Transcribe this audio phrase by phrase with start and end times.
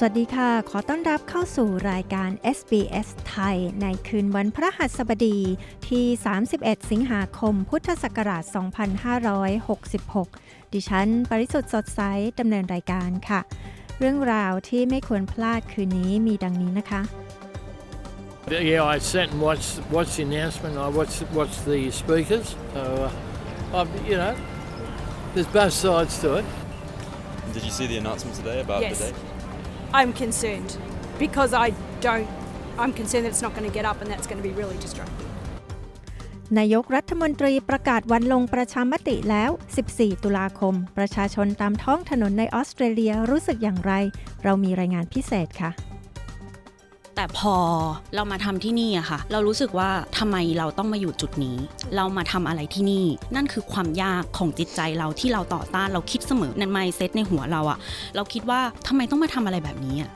[0.00, 5.38] สวัสดีค่ะ ขอต้อนรับเข้าสู่รายการ SBS ไทย ในคืนวันพระหัสบดี
[5.88, 6.04] ที่
[6.48, 8.44] 31 สิงหาคม พุทธศักราช
[10.18, 12.00] 2566 ดิฉัน ปริสุทธ์สดใส
[12.40, 13.40] ดำเนินรายการค่ะ
[13.98, 17.02] เรื่องราวที่ไม่ควรพลาดคืนนี้มีดังนี้นะคะ
[18.72, 20.74] Yeah, I sat and watched watched the announcement.
[20.86, 22.46] I watched watched the speakers.
[22.74, 24.34] So, uh, I'm, you know,
[25.32, 26.46] there's both sides to it.
[27.54, 28.92] Did you see the announcement today about Yes.
[28.92, 29.37] the date?
[29.92, 30.76] I'm concerned
[31.18, 32.28] because I don't.
[32.78, 34.78] I'm concerned that it's not going to get up, and that's going to be really
[34.86, 35.26] destructive
[36.58, 39.50] นายกรัฐมนตรีประกาศวันลงประชามติแล้ว
[39.86, 43.92] 14 ตุลาคม ประชาชนตามท้องถนนในออสเตรเลียรู้สึกอย่างไร
[44.44, 45.70] เรามีรายงานพิเศษค่ะ
[47.20, 47.56] แต่พอ
[48.14, 51.56] เรามาทำที่นี่อะค่ะ เรารู้สึกว่าทำไมเราต้องมาอยู่จุดนี้
[51.96, 57.78] เรามาทำอะไรที่นี่ นั่นคือความยากของจิตใจเราที่เราต่อต้านเราคิดเสมอในไมเซ็ตในหัวเราอะ
[58.16, 60.10] เราคิดว่าทำไมต้องมาทำอะไรแบบนี้อะ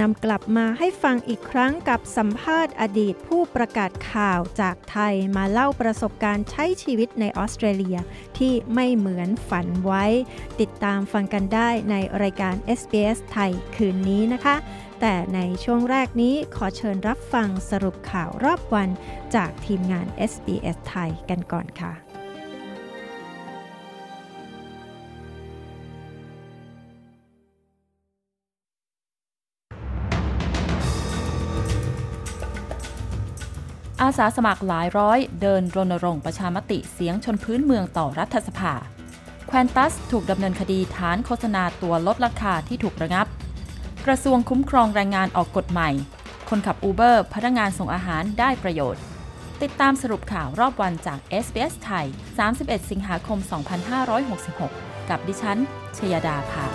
[0.00, 7.98] นำกลับมาให้ฟังอีกครั้งกับสัมภาษณ์อดีตผู้ประกาศข่าวจากไทยมาเล่าประสบการณ์ใช้ชีวิตในออสเตรเลีย
[8.38, 10.04] ที่ไม่เหมือนฝันไว้
[10.60, 14.56] ติดตามฟังกันได้ในรายการ SBS ไทยคืนนี้นะคะ
[15.00, 18.88] แต่ในช่วงแรกนี้ขอเชิญรับฟังสรุปข่าวรอบวัน
[19.34, 21.92] จากทีมงาน SBS ไทยกันก่อนค่ะ
[34.02, 38.74] อาสาสมัครหลายร้อย เดินรณรงค์ประชามติเสียงชนพื้นเมืองต่อรัฐสภา
[39.46, 43.26] แควนตัสถูกดำเนินคดีฐานโฆษณาตัวลดราคาที่ถูกระงับ
[44.06, 45.90] กระทรวงคุ้มครองแรงงานออกกฎใหม่
[46.48, 49.02] คนขับอูเบอร์พนักงานส่งอาหารได้ประโยชน์
[49.62, 52.06] ติดตามสรุปข่าวรอบวันจาก SBS ไทย
[52.48, 53.38] 31 สิงหาคม
[54.24, 55.58] 2566 กับดิฉัน
[55.96, 56.66] ชยดาภา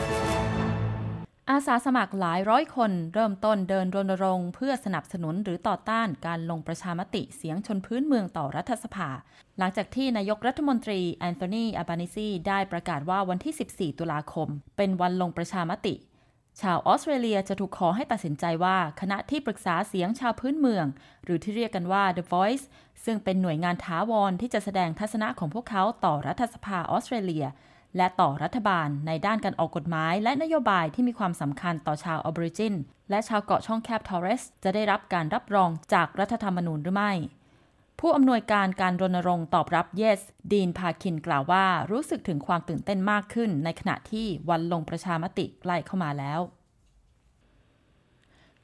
[1.50, 9.10] อาสาสมัครหลายร้อยคน เริ่มต้นเดินรณรงค์เพื่อสนับสนุนหรือต่อต้านการลงประชามติเสียงชนพื้นเมืองต่อรัฐสภา
[9.58, 14.48] หลังจากที่นายกรัฐมนตรีแอนโทนีอาบานิซีได้ประกาศว่าวันที่ 14 ตุลาคม
[14.78, 15.96] เป็นวันลงประชามติ
[16.62, 20.86] ชาวออสเตรเลียจะถูกขอให้ตัดสินใจว่าคณะที่ปรึกษาเสียงชาวพื้นเมือง
[21.24, 22.66] หรือที่เรียกกันว่า The Voice
[23.06, 27.46] ซึ่งเป็นหน่วยงานท้าวรที่จะแสดงทัศนะของพวกเขาต่อรัฐสภาออสเตรเลีย
[27.98, 32.74] และต่อรัฐบาลในด้านการออกกฎหมายและนโยบายที่มีความสำคัญต่อชาวออบริจิน
[33.10, 37.14] และชาวเกาะช่องแคบทอร์เรสจะได้รับการรับรองจากรัฐธรรมนูญหรือไม่
[38.00, 40.20] ผู้อำนวยการการรณรงค์ตอบรับ Yes
[40.52, 46.42] ดีนพาคินกล่าวว่ารู้สึกถึงความตื่นเต้นมากขึ้น ในขณะที่วันลงประชามติใกล้เข้ามาแล้ว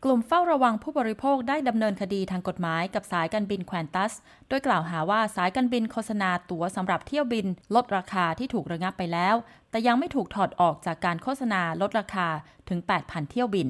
[0.04, 4.14] กลุ่มเฝ้าระวังผู้บริโภคได้ดำเนินคดีทางกฎหมายกับสายการบินแควนตัส
[4.48, 9.36] โดยกล่าวหาว่าสายการบินโฆษณาตั๋วสำหรับเที่ยวบิน ลดราคาที่ถูกระงับไปแล้ว
[9.70, 12.28] แต่ยังไม่ถูกถอดออกจากการโฆษณาลดราคา
[12.70, 13.68] ถึง 8,000 เที่ยวบิน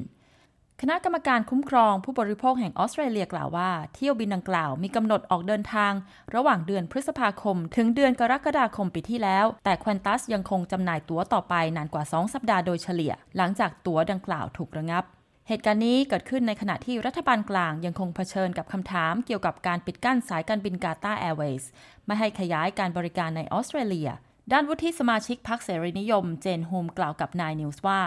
[0.84, 5.92] คณะกรรมการคุ้มครองผู้บริโภคแห่งออสเตรเลียกล่าวว่า เที่ยวบินดังกล่าวมีกำหนดออกเดินทาง
[6.34, 15.04] ระหว่างเดือนพฤษภาคม ถึงเดือนกรกฎาคมปีที่แล้ว แต่ควอนตัสยังคงจำหน่ายตั๋วต่อไปนานกว่า 2 สัปดาห์โดยเฉลี่ย หลังจากตั๋วดังกล่าวถูกระงับ
[15.48, 21.68] เหตุการณ์นี้เกิดขึ้นในขณะที่รัฐบาลกลางยังคงเผชิญกับคำถามเกี่ยวกับการปิดกั้นสายการบินกาตาร์แอร์เวย์ส
[22.06, 24.08] ไม่ให้ขยายการบริการในออสเตรเลีย
[24.52, 28.00] ด้านวุฒิสมาชิกพรรคเสรีนิยม เจน ฮูมกล่าวกับ Nine News ว่า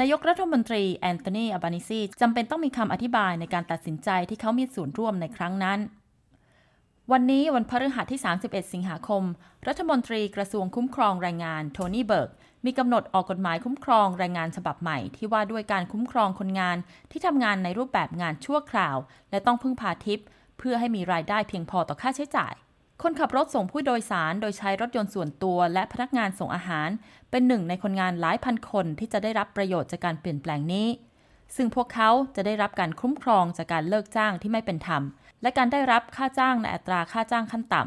[0.00, 5.78] นายกรัฐมนตรีแอนโทนีอัลบานิซีจำเป็นต้องมีคำอธิบายในการตัดสินใจที่เขามีส่วนร่วมในครั้งนั้น
[7.12, 9.22] วันนี้วันพฤหัสที่ 31 สิงหาคม
[9.66, 12.30] รัฐมนตรีกระทรวงคุ้มครองแรงงานโทนี่เบิร์ก
[12.64, 16.76] มีกำหนดออกกฎหมายคุ้มครองแรงงานฉบับใหม่ที่ว่าด้วยการคุ้มครองคนงาน
[17.10, 18.96] ที่ทำงานในรูปแบบงานชั่วคราว
[19.30, 20.20] และต้องพึ่งพาทิป
[20.58, 22.54] เพื่อให้มีรายได้เพียงพอต่อค่าใช้จ่าย
[23.06, 26.88] คนขับรถส่งผู้โดยสารโดยใช้รถยนต์ส่วนตัว และพนักงานส่งอาหาร
[27.30, 30.88] เป็นหนึ่งในคนงานหลายพันคนที่จะได้รับประโยชน์จากการเปลี่ยนแปลงนี้
[31.56, 35.02] ซึ่งพวกเขาจะได้รับการคุ้มครองจากการเลิกจ้างที่ไม่เป็นธรรม
[35.42, 37.82] และการได้รับค่าจ้างในอัตราค่าจ้างขั้นต่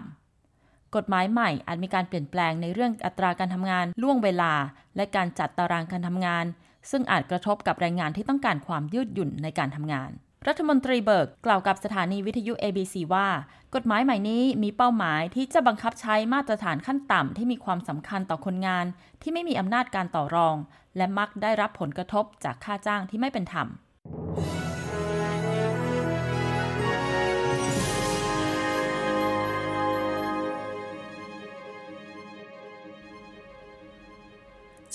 [0.46, 4.54] ำกฎหมายใหม่อาจมีการเปลี่ยนแปลงในเรื่องอัตราการทำงานล่วงเวลา
[4.96, 6.46] และการจัดตารางการทำงาน
[6.92, 10.12] ซึ่งอาจกระทบกับแรงงานที่ต้องการความยืดหยุ่นในการทำงาน
[10.50, 13.28] รัฐมนตรีเบิร์กกล่าวกับสถานีวิทยุ ABC ว่า
[13.76, 18.86] กฎหมายใหม่นี้มีเป้าหมายที่จะบังคับใช้มาตรฐานขั้นต่ำที่มีความสำคัญต่อคนงาน
[19.22, 20.56] ที่ไม่มีอำนาจการต่อรอง
[20.98, 23.68] และมักได้รับผลกระทบจากค่าจ้างที่ไม่เป็นธรรม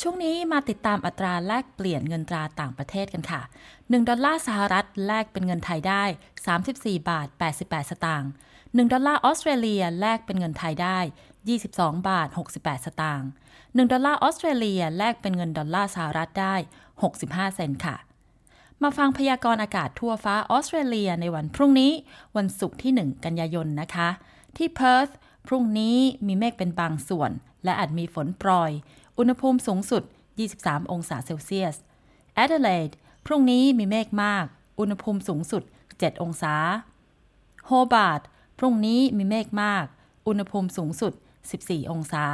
[0.00, 3.40] ช่วงนี้มาติดตามอัตราแลกเปลี่ยนเงินตราต่างประเทศกันค่ะ
[3.74, 6.04] 1 ดอลลาร์สหรัฐแลกเป็นเงินไทยได้
[6.56, 8.30] 34 บาท 88 สตางค์
[8.60, 10.98] 1 ดอลลาร์ออสเตรเลียแลกเป็นเงินไทยได้
[11.54, 13.28] 22 บาท 68 สตางค์
[13.60, 16.54] 1 ดอลลาร์ออสเตรเลียแลกเป็นเงินดอลลาร์สหรัฐได้
[17.06, 17.96] 65 เซนต์ค่ะ
[18.82, 21.92] มาฟังพยากรณ์อากาศทั่วฟ้าออสเตรเลียในวันพรุ่งนี้
[22.36, 24.08] วันศุกร์ที่ 1 กันยายนนะคะ
[24.56, 25.08] ที่เพิร์ธ
[25.46, 25.96] พรุ่งนี้
[26.26, 27.30] มีเมฆเป็นบางส่วน
[27.64, 28.72] และอาจมีฝนโปรย
[29.20, 30.02] อุณหภูมิสูงสุด
[30.46, 31.76] 23 องศาเซลเซียส
[32.34, 32.90] แอดิเลด
[33.26, 34.44] พรุ่งนี้มีเมฆมาก
[34.78, 35.62] อุณหภูมิสูงสุด
[35.92, 36.54] 7 องศา
[37.66, 38.20] โฮบาร์ต
[38.58, 39.84] พรุ่งนี้มีเมฆมาก
[40.26, 41.12] อุณหภูมิสูงสุด
[41.52, 42.24] 14 องศา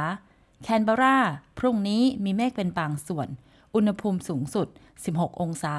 [0.63, 1.17] แคนเบรา
[1.59, 3.27] พรุ่งนี้มีเมฆเป็นบางส่วน
[3.75, 4.67] อุณหภูมิสูงสุด
[5.05, 5.75] 16 องศา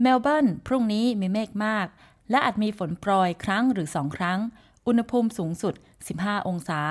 [0.00, 1.86] เมลเบิร์น พรุ่งนี้มีเมฆมาก
[2.30, 4.38] และอาจมีฝนโปรยครั้งหรือสองครั้ง
[4.86, 5.74] อุณหภูมิสูงสุด
[6.10, 6.82] 15 องศา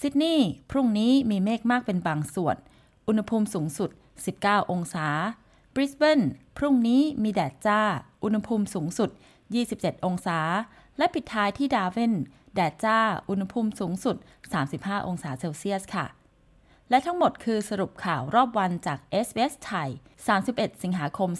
[0.00, 2.56] ซิดนีย์ พรุ่งนี้มีเมฆมากเป็นบางส่วน
[3.08, 3.90] อุณหภูมิสูงสุด
[4.30, 5.06] 19 องศา
[5.74, 6.20] บริสเบน
[6.56, 7.80] พรุ่งนี้มีแดดจ้า
[8.24, 9.10] อุณหภูมิสูงสุด
[9.58, 10.38] 27 องศา
[10.98, 12.14] และปิดท้ายที่ดาวิน
[12.54, 12.98] แดดจ้า
[13.28, 14.16] อุณหภูมิสูงสุด
[14.60, 16.06] 35 องศาเซลเซียสค่ะ
[16.90, 19.88] และทั้งหมดคือสรุปข่าวรอบวันจาก SBS ไทย
[20.36, 21.30] 31 สิงหาคม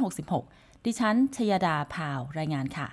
[0.00, 2.88] 2566 ดิฉัน ชยดาพาว รายงานค่ะ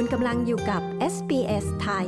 [0.00, 0.82] คุณกำลังอยู่กับ
[1.14, 2.06] SBS ไทย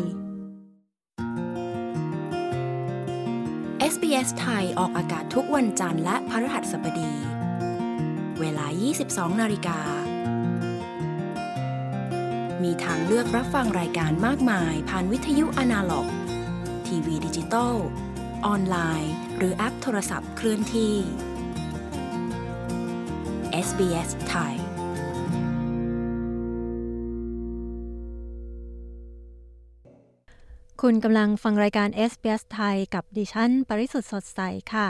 [3.92, 7.12] SBS ไทยออกอากาศทุกวันจันทร์และพฤหัสบดี
[8.40, 8.66] เวลา
[9.04, 9.78] 22 นาฬิกา
[12.62, 16.08] มีทางเลือกรับฟังรายการมากมายผ่านวิทยุอนาล็อก
[16.86, 17.74] ทีวีดิจิตอล
[18.46, 20.94] ออนไลน์ หรือแอปโทรศัพท์เคลื่อนที่
[23.66, 24.59] SBS ไทย
[30.86, 34.40] คุณกำลังฟังรายการ SBS ไทยกับดิฉัน ปริสุทธ์สดใส
[34.72, 34.88] ค่ะ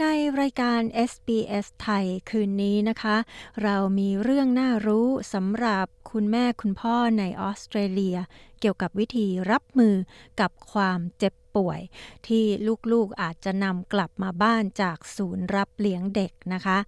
[0.00, 0.04] ใน
[0.40, 0.80] รายการ
[1.10, 3.16] SBS ไทยคืนนี้นะคะ
[3.62, 8.16] เรามีเรื่องน่ารู้สำหรับคุณแม่คุณพ่อในออสเตรเลีย
[8.60, 9.94] เกี่ยวกับวิธีรับมือ
[10.40, 11.80] กับความเจ็บป่วย
[12.26, 12.44] ที่
[12.92, 16.78] ลูกๆอาจจะนำกลับมาบ้านจากศูนย์รับเลี้ยงเด็กนะคะ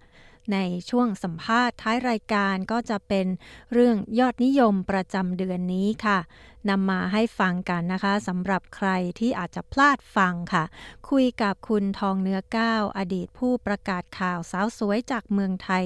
[0.53, 0.57] ใน
[0.89, 3.27] ช่วงสัมภาษณ์ท้ายรายการก็จะเป็น
[3.73, 6.19] เรื่องยอดนิยมประจำเดือนนี้ค่ะ
[6.69, 10.63] นำมาให้ฟังกันนะคะสำหรับใครที่อาจจะพลาดฟังค่ะ
[11.09, 15.83] คุยกับคุณทองเนื้อก้าวอดีตผู้ประกาศข่าวสาวสวยจากเมืองไทย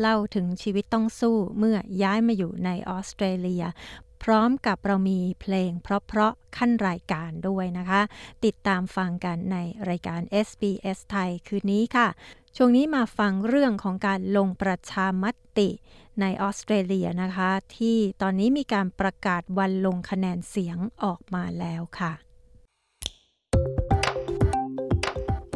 [0.00, 3.64] เล่าถึงชีวิตต้องสู้เมื่อย้ายมาอยู่ในออสเตรเลีย
[4.22, 8.00] พร้อมกับเรามีเพลงเพราะๆขั้นรายการด้วยนะคะ
[8.44, 9.56] ติดตามฟังกันใน
[9.88, 12.08] รายการ SBS ไทยคืนนี้ค่ะ
[12.60, 15.24] ช่วงนี้มาฟังเรื่องของการลงประชาม
[15.58, 15.68] ติ
[16.20, 22.12] ในออสเตรเลียนะคะ ที่ตอนนี้มีการประกาศวันลงคะแนนเสียงออกมาแล้วค่ะ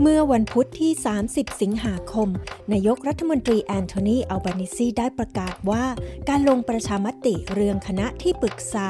[0.04, 0.92] เมื่อวันพุธที่
[1.26, 2.28] 30 สิงหาคม
[2.72, 5.84] นายกรัฐมนตรีแอนโทนี อัลบานิซี ได้ประกาศว่า
[6.28, 8.88] การลงประชามติเรื่องคณะที่ปรึกษา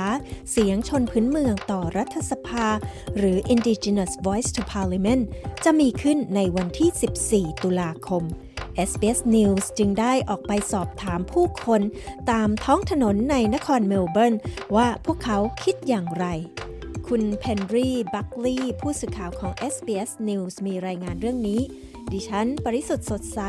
[0.50, 2.66] เสียงชนพื้นเมืองต่อรัฐสภา
[3.16, 5.22] หรือ Indigenous Voice to Parliament
[5.64, 8.22] จะมีขึ้นในวันที่ 14 ตุลาคม
[8.88, 11.82] SBS News จึงได้ออกไปสอบถามผู้คน
[12.30, 14.34] ตามท้องถนนในนครเมลเบิร์น
[14.76, 16.26] ว่าพวกเขาคิดอย่างไร
[17.16, 21.60] คุณเพนรีบัคลีย์ผู้สื่อข่าวของ SBS News มีรายงานเรื่องนี้
[22.12, 23.40] ดิฉัน ปริสุทธ์สดใส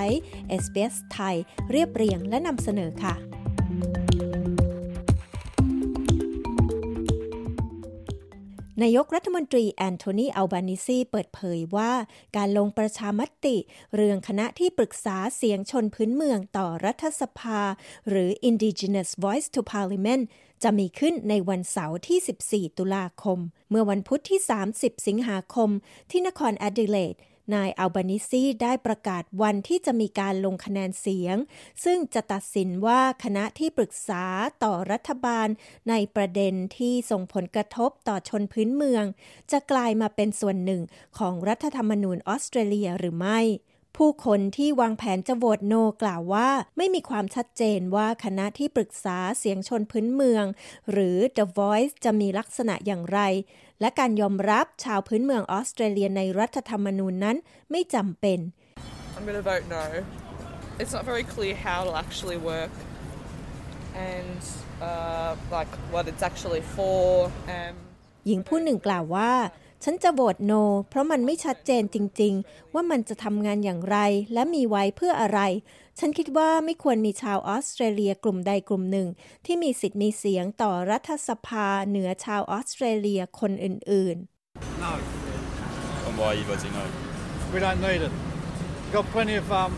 [0.61, 1.35] SBS ไทย
[1.71, 3.15] เรียบเรียงและนำเสนอค่ะ
[8.83, 11.91] นายกรัฐมนตรีแอนโทนีอัลบานิซีเปิดเผยว่า
[12.37, 13.57] การลงประชามติ
[13.95, 17.61] เรื่องคณะที่ปรึกษาเสียงชนพื้นเมืองต่อรัฐสภา
[18.09, 20.23] หรือ Indigenous Voice to Parliament
[20.63, 23.39] จะมีขึ้นในวันเสาร์ที่ 14 ตุลาคม
[23.69, 24.39] เมื่อวันพุธที่
[24.73, 25.69] 30 สิงหาคม
[26.11, 27.15] ที่นครแอดิเลด
[27.53, 31.37] นายอัลบานิซีได้ประกาศวันที่จะมีการลงคะแนนเสียง
[31.83, 34.23] ซึ่งจะตัดสินว่าคณะที่ปรึกษา
[34.63, 35.47] ต่อรัฐบาล
[35.89, 39.05] ในประเด็นที่ส่งผลกระทบต่อชนพื้นเมือง
[39.51, 40.81] จะกลายมาเป็นส่วนหนึ่ง
[41.17, 43.39] ของรัฐธรรมนูญออสเตรเลียหรือไม่
[43.97, 50.45] ผู้คนที่วางแผนจะโหวตโนกล่าวว่า ไม่มีความชัดเจนว่าคณะที่ปรึกษาเสียงชนพื้นเมือง
[50.91, 53.19] หรือ The Voice จะมีลักษณะอย่างไร
[53.81, 57.37] และการยอมรับชาวพื้นเมืองออสเตรเลียในรัฐธรรมนูญนั้น
[57.71, 58.39] ไม่จำเป็น
[59.15, 59.85] I'm going to vote no.
[60.81, 62.73] It's not very clear how it'll actually work
[64.13, 64.41] and
[64.89, 67.01] uh, like what it's actually for.
[67.57, 67.75] Um,
[68.27, 69.31] หญิงผู้หนึ่งกล่าวว่า
[69.83, 70.53] ฉันจะโหวตโน
[70.89, 73.97] เพราะมันไม่ชัดเจนจริง ๆ ว่ามันจะทำงานอย่างไร
[74.33, 75.39] และมีไว้เพื่ออะไร
[75.99, 79.07] ฉันคิดว่าไม่ควรมีชาวออสเตรเลียกลุ่มใดกลุ่มหนึ่ง
[79.45, 84.91] ที่มีสิทธิ์มีเสียงต่อรัฐสภาเหนือชาวออสเตรเลียคนอื่นๆ No.
[86.07, 86.85] And why are you voting no?
[87.53, 88.13] We don't need it.
[88.95, 89.71] Got plenty of um,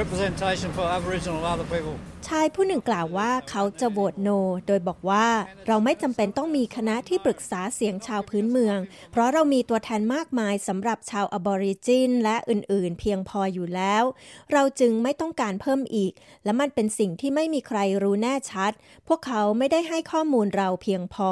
[0.00, 1.96] representation for Aboriginal and other people.
[2.28, 4.28] ชายผู้หนึ่งกล่าวว่าเขาจะโหวตโน
[4.66, 5.26] โดยบอกว่า
[5.66, 8.78] เราไม่จำเป็นต้องมีคณะที่ปรึกษาเสียงชาวพื้นเมือง
[9.10, 14.04] เพราะเรามีตัวแทนมากมายสำหรับชาวอบอริจินและอื่นๆ เพียงพออยู่แล้ว
[14.52, 16.12] เราจึงไม่ต้องการเพิ่มอีก
[16.44, 18.72] และมันเป็นสิ่งที่ไม่มีใครรู้แน่ชัด
[19.08, 21.30] พวกเขาไม่ได้ให้ข้อมูลเราเพียงพอ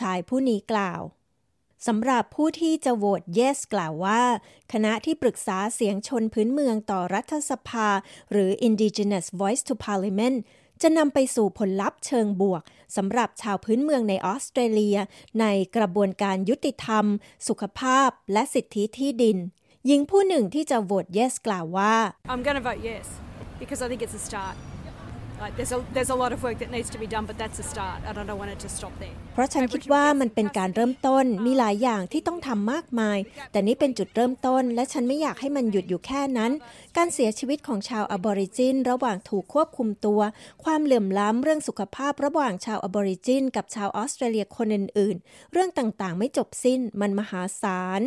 [0.00, 1.02] ชายผู้นี้กล่าว
[1.86, 4.22] สำหรับผู้ที่จะโหวต yes กล่าวว่า
[4.72, 7.88] คณะที่ปรึกษาเสียงชนพื้นเมืองต่อรัฐสภา
[8.32, 10.38] หรือ Indigenous Voice to Parliament
[10.82, 12.62] จะนำไปสู่ผลลัพธ์เชิงบวก
[12.96, 14.98] สำหรับชาวพื้นเมืองในออสเตรเลีย
[15.40, 15.46] ใน
[15.76, 17.04] กระบวนการยุติธรรม
[17.48, 19.38] สุขภาพ และสิทธิที่ดิน
[19.86, 21.94] หญิงผู้หนึ่งที่จะโหวต yes กล่าวว่า
[22.32, 23.06] I'm going to vote yes
[23.62, 24.56] because I think it's a start.
[25.44, 27.58] Like there's a there's a lot of work that needs to be done, but that's
[27.64, 29.16] a start, and I don't want it to stop there.
[29.34, 33.18] เพราะฉันคิดว่ามันเป็นการเริ่มต้นมีหลายอย่างที่ต้องทำมากมาย
[33.52, 36.52] แต่นี่เป็นจุดเริ่มต้น และฉันไม่อยากให้มันหยุดอยู่แค่นั้น
[36.96, 40.20] การเสียชีวิตของชาวอบอริจิน ระหว่างถูกควบคุมตัว
[40.64, 48.02] ความเหลื่อมล้ำเรื่องสุขภาพระหว่างชาวอบอริจิน กับชาวออสเตรเลียคนอื่นๆ เรื่องต่างๆ ไม่จบสิ้นมันมหาศาล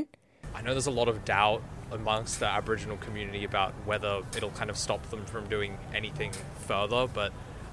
[0.57, 1.59] I know there's a lot of doubt
[1.98, 6.32] amongst the Aboriginal community about whether it'll kind of stop them from doing anything
[6.68, 7.30] further, but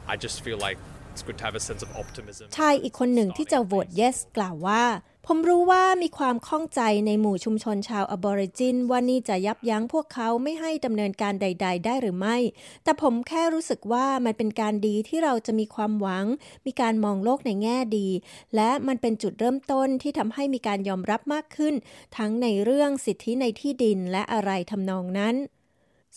[0.07, 0.77] I just feel like
[1.11, 2.45] it's good to have a sense of optimism.
[2.59, 4.81] ชายอีกคนหนึ่งที่จะโหวต yes กล่าวว่า
[5.26, 12.36] ผมรู้ว่ามีความข้องใจในหมู่ชุมชนชาวอบอริจินว่านี่จะยับยั้งพวกเขาไม่ให้ดำเนินการใด ๆ ได้หรือไม่
[12.84, 16.26] แต่ผมแค่รู้สึกว่ามันเป็นการดีที่เราจะมีความหวัง
[16.66, 18.08] มีการมองโลกในแง่ดี
[18.56, 21.74] และมันเป็นจุดเริ่มต้นที่ทำให้มีการยอมรับมากขึ้น
[22.16, 25.36] ทั้งในเรื่องสิทธิในที่ดินและอะไรทำนองนั้น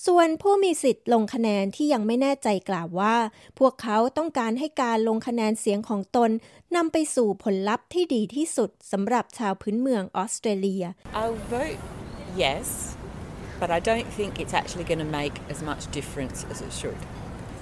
[0.04, 3.16] ส่วนผู้มีสิทธิ์ลงคะแนนที่ยังไม่แน่ใจกล่าวว่า
[3.60, 6.30] พวกเขาต้องการให้การลงคะแนนเสียงของตน
[6.76, 10.84] นำไปสู่ผลลัพธ์ที่ดีที่สุดสำหรับชาวพื้นเมืองออสเตรเลีย
[11.20, 11.82] I'll vote
[12.46, 12.68] yes,
[13.62, 17.02] but I don't think it's actually going to make as much difference as it should.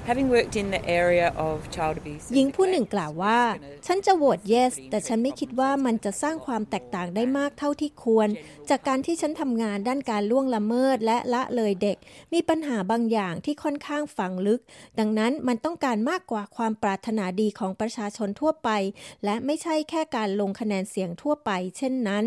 [0.05, 3.39] Having worked in the area of child abuse, หญิงผู้หนึ่งกล่าวว่า
[3.85, 8.29] ฉันจะโหวต yes แต่ฉันไม่คิดว่ามันจะสร้างความแตกต่างได้มากเท่าที่ควร
[8.69, 11.97] จากการที่ฉันทำงานด้านการล่วงละเมิดและละเลยเด็ก
[12.33, 14.61] มีปัญหาบางอย่างที่ค่อนข้างฝังลึก
[14.99, 18.69] ดังนั้นมันต้องการมากกว่าความปรารถนาดีของประชาชนทั่วไป
[19.25, 22.25] และไม่ใช่แค่การลงคะแนนเสียงทั่วไป เช่นนั้น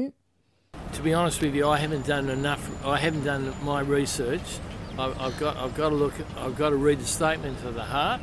[0.96, 2.62] To be honest with you, I haven't done enough.
[2.94, 4.48] I haven't done my research.
[4.98, 6.14] I've, I've got I've got to look.
[6.44, 8.20] I've got to read the statement to the heart.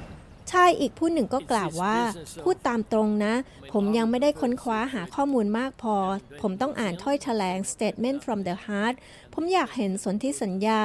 [0.52, 1.98] ชายอีกผู้หนึ่งก็กล่าวว่า
[2.44, 3.34] พูดตามตรงนะ
[3.74, 5.96] ผมยังไม่ได้ค้นคว้าหาข้อมูลมากพอ
[6.42, 8.96] ผมต้องอ่านถ้อยแถลง Statement from the Heart
[9.34, 10.82] ผมอยากเห็นสนธิสัญญา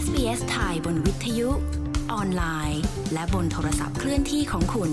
[0.04, 1.50] SBS ไทยบนวิทยุ
[2.12, 2.82] ออนไลน์
[3.12, 4.92] และบนโทรศัพท์เคลื่อนที่ของคุณ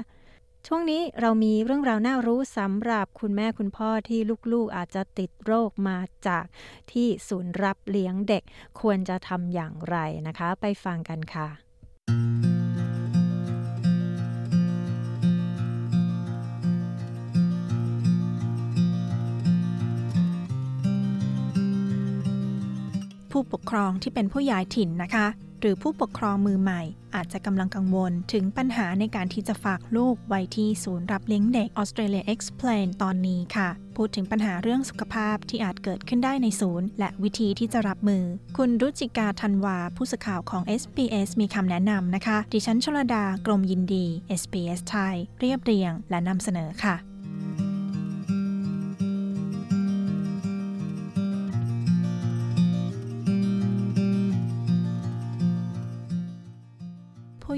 [0.69, 4.19] ช่วงนี้เรามีเรื่องราวน่ารู้สำหรับคุณแม่คุณพ่อที่
[4.51, 5.97] ลูกๆอาจจะติดโรคมา
[6.27, 6.45] จาก
[6.91, 8.43] ที่ศูนย์รับเลี้ยงเด็ก
[8.79, 9.97] ควรจะทำอย่างไร
[10.27, 11.47] นะคะ ไปฟังกันค่ะ
[23.31, 25.27] ผู้ปกครองที่เป็นผู้ย้ายถิ่นนะคะ
[25.61, 26.81] หรือผู้ปกครองมือใหม่
[27.15, 38.23] อาจจะกำลังกังวล ถึงปัญหาในการที่จะฝากลูกไว้ที่ศูนย์รับเลี้ยงเด็ก Australia Explain ตอนนี้ค่ะ พูดถึงปัญหาเรื่องสุขภาพที่อาจเกิดขึ้นได้ในศูนย์ และวิธีที่จะรับมือ
[38.57, 44.05] คุณรุจิกาธันวา ผู้สื่อข่าวของ SBS มีคำแนะนำนะคะ ดิฉันชลดากรมยินดี
[44.41, 46.95] SBS ไทย เรียบเรียงและนำเสนอค่ะ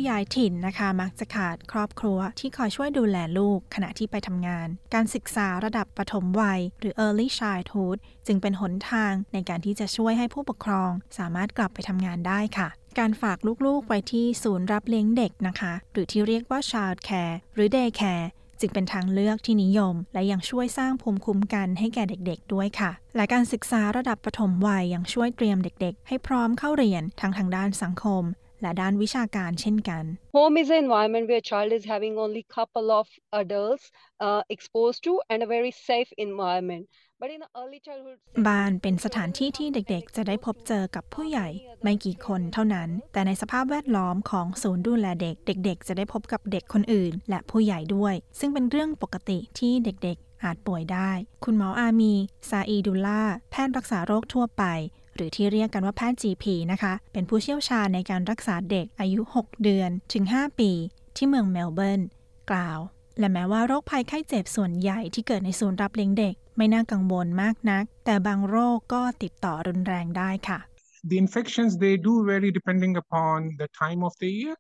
[0.09, 12.67] ย้ายถิ่นนะคะ มักจะขาดครอบครัวที่คอยช่วยดูแลลูกขณะที่ไปทำงาน การศึกษาระดับปฐมวัย หรือ early childhood จึงเป็นหนทางในการที่จะช่วยให้ผู้ปกครอง สามารถกลับไปทำงานได้ค่ะ
[12.99, 18.27] การฝากลูกๆ ไว้ที่ศูนย์รับเลี้ยงเด็กนะคะ หรือที่เรียกว่า child care หรือ day care
[18.59, 28.23] จึงเป็นทางเลือกที่นิยม และยังช่วยสร้างภูมิคุ้มกันให้แก่เด็กๆ ด้วยค่ะ และการศึกษาระดับปฐมวัยยังช่วยเตรียมเด็กๆ ให้พร้อมเข้าเรียนทั้งทางด้านสังคม
[28.61, 30.03] และด้านวิชาการเช่นกัน
[30.37, 33.07] Home is an environment where child is having only couple of
[33.41, 33.85] adults
[34.27, 36.83] uh, exposed to and a very safe environment.
[37.21, 38.17] But in the early childhood
[38.47, 41.47] บ้านเป็นสถานที่ที่เด็กๆ จะได้พบเจอกับผู้ใหญ่
[41.83, 51.11] ไม่กี่คนเท่านั้น แต่ในสภาพแวดล้อมของศูนย์ดูแลเด็ก เด็ก ๆ จะได้พบกับเด็กคนอื่น และผู้ใหญ่ด้วย ซึ่งเป็นเรื่องปกติที่เด็กๆอาจป่วยได้
[51.43, 52.13] คุณหมออามี
[52.49, 54.63] ซาอีดุลล่า แพทย์รักษาโรคทั่วไป
[55.19, 60.71] หรือที่เรียกกันว่าแพทย์ GP นะคะ เป็นผู้เชี่ยวชาญในการรักษาเด็กอายุ 6 เดือนถึง 5 ปี
[61.17, 62.01] ที่เมืองเมลเบิร์น
[62.51, 62.79] กล่าว
[63.19, 70.59] และแม้ว่าโรคภัยไข้เจ็บส่วนใหญ่ที่เกิดในศูนย์รับเลี้ยงเด็ก ไม่น่ากังวลมากนัก แต่บางโรคก็ติดต่อรุนแรงได้ค่ะ
[71.11, 74.55] The infections they do vary depending upon the time of the year.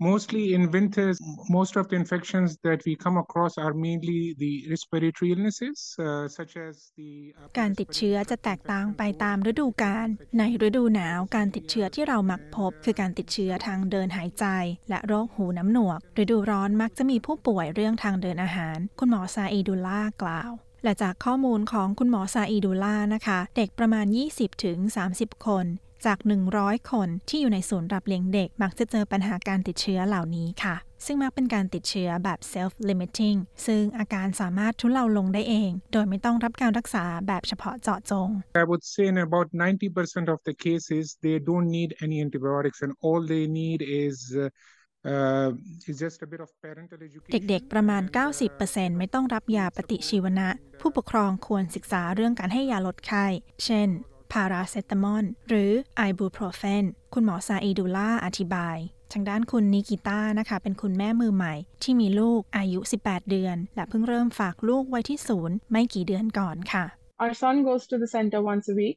[0.00, 5.30] Mostly in winters, most of the infections that we come across are mainly the respiratory
[5.30, 7.10] illnesses, uh, such as the
[7.58, 14.44] การติดเชื้อจะแตกต่างไปตามฤดูกาล ในฤดูหนาวการติดเชื้อที่เรามักพบ คือการติดเชื้อทางเดินหายใจ
[14.90, 20.50] และโรคหูน้ำหนวก ฤดูร้อนมักจะมีผู้ป่วยเรื่องทางเดินอาหาร คุณหมอซาอีดูล่ากล่าว
[20.84, 24.06] และจากข้อมูลของคุณหมอซาอีดูล่านะคะ เด็กประมาณ
[24.76, 25.66] 20-30 คน
[26.06, 26.18] จาก
[26.54, 38.28] 100 คนที่อยู่ในศูนย์รับเลี้ยงเด็ก มักจะเจอปัญหาการติดเชื้อเหล่านี้ค่ะซึ่งมักเป็นการติดเชื้อแบบ self limiting ซึ่งอาการสามารถทุเลาลงได้เอง โดยไม่ต้องรับการรักษาแบบเฉพาะเจาะจง
[38.62, 42.92] I would say in about 90% of the cases, they don't need any antibiotics, and
[43.06, 44.48] all they need is uh,
[47.32, 48.02] เด็กๆ ประมาณ
[48.50, 50.48] 90%ไม่ต้องรับยาปฏิชีวนะ
[50.80, 53.26] ผู้ปกครองควรศึกษาเรื่องการให้ยาลดไข้
[53.64, 53.88] เช่น
[54.34, 58.76] พาราเซตามอลหรือไอบูโปรเฟน คุณหมอซาอีดูล่าอธิบาย
[59.12, 66.84] ทางด้านคุณนิกิต้านะคะ เป็นคุณแม่มือใหม่ ที่มีลูกอายุ 18 เดือน และเพิ่งเริ่มฝากลูกไว้ที่ศูนย์ไม่กี่เดือนก่อนค่ะ
[67.22, 68.96] Our son goes to the center once a week.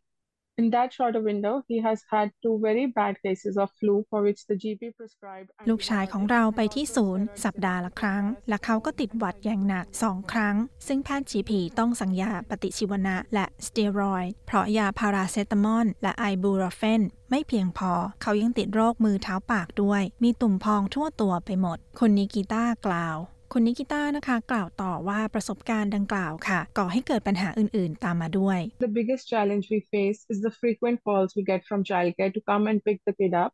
[5.70, 10.56] ลูกชายของเราไปที่ศูนย์ สัปดาห์ละครั้ง และเขาก็ติดหวัดอย่างหนักสองครั้ง
[10.88, 17.92] ซึ่งแพทย์ GP ต้องสั่งยาปฏิชีวนะและสเตียรอยด์เพราะยาพาราเซตามอลและไอบูโรเฟนไม่เพียงพอ
[18.22, 23.18] เขายังติดโรคมือเท้าปากด้วย มีตุ่มพองทั่วตัวไปหมด คุณนิกิต้ากล่าว
[23.52, 31.44] คุณนิกิต้านะคะ กล่าวต่อว่าประสบการณ์ดังกล่าวค่ะ ก่อให้เกิดปัญหาอื่น ๆ ตามมาด้วย The biggest challenge we face is the frequent calls we
[31.52, 33.52] get from childcare to come and pick the kid up.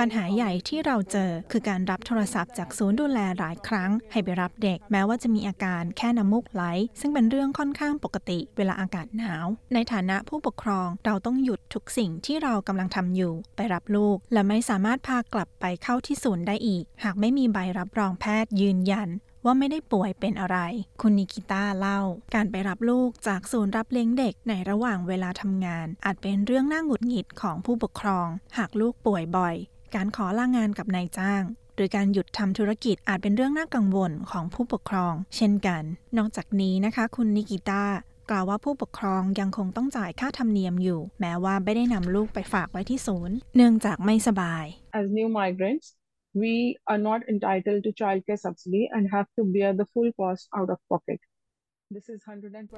[0.00, 6.62] ปัญหาใหญ่ที่เราเจอคือการรับโทรศัพท์จากศูนย์ดูแลหลายครั้ง ให้ไปรับเด็ก แม้ว่าจะมีอาการแค่น้ำมูกไหล
[7.00, 19.08] ซึ่งเป็นเรื่องค่อนข้างปกติเวลาอากาศหนาว ในฐานะผู้ปกครองเราต้องหยุดทุกสิ่งที่เรากำลังทำอยู่ ไปรับลูก และไม่สามารถพากลับไปเข้าที่ศูนย์ได้อีก หากไม่มีใบรับรองแพทย์ยืนยัน
[19.44, 20.58] ว่าไม่ได้ป่วยเป็นอะไร
[21.00, 22.00] คุณนิกิต้าเล่า
[22.34, 29.56] การไปรับลูกจากศูนย์รับเลี้ยงเด็กในระหว่างเวลาทำงาน อาจเป็นเรื่องน่าหงุดหงิดของผู้ปกครอง หากลูกป่วยบ่อย
[29.94, 31.42] การขอลางานกับนายจ้าง
[31.74, 35.82] หรือการหยุดทำธุรกิจอาจเป็นเรื่องน่ากังวลของผู้ปกครอง เช่นกัน
[36.16, 37.84] นอกจากนี้นะคะ คุณนิกิต้า
[38.30, 44.64] กล่าวว่าผู้ปกครองยังคงต้องจ่ายค่าธรรมเนียมอยู่ แม้ว่าไม่ได้นำลูกไปฝากไว้ที่ศูนย์ เนื่องจากไม่สบาย
[44.98, 45.86] As new migrants,
[46.34, 50.70] we are not entitled to childcare subsidy and have to bear the full cost out
[50.70, 51.20] of pocket.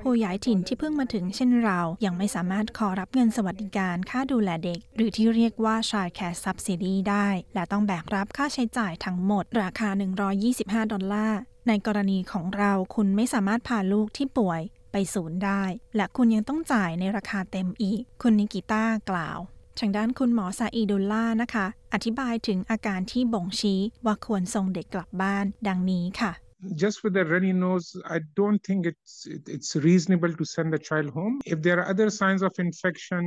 [0.05, 9.89] ผู้ย้ายถิ่นที่เพิ่งมาถึงเช่นเรา ยังไม่สามารถขอรับเงินสวัสดิการค่าดูแลเด็ก หรือที่เรียกว่า Child Care Subsidy ได้ และต้องแบกรับค่าใช้จ่ายทั้งหมด ราคา
[10.41, 14.61] 125 ดอลลาร์ ในกรณีของเราคุณไม่สามารถพาลูกที่ป่วย
[14.93, 15.63] ไปศูนย์ได้
[15.97, 19.39] และคุณยังต้องจ่ายในราคาเต็มอีก คุณนิกิต้ากล่าว
[19.79, 26.33] ทางด้านคุณหมอซาอีดุลล่านะคะ อธิบายถึงอาการที่บ่งชี้ว่าควรส่งเด็กกลับบ้าน ดังนี้ค่ะ
[26.75, 30.79] just with a runny nose, I don't think it's it, it's reasonable to send the
[30.79, 31.41] child home.
[31.45, 33.25] If there are other signs of infection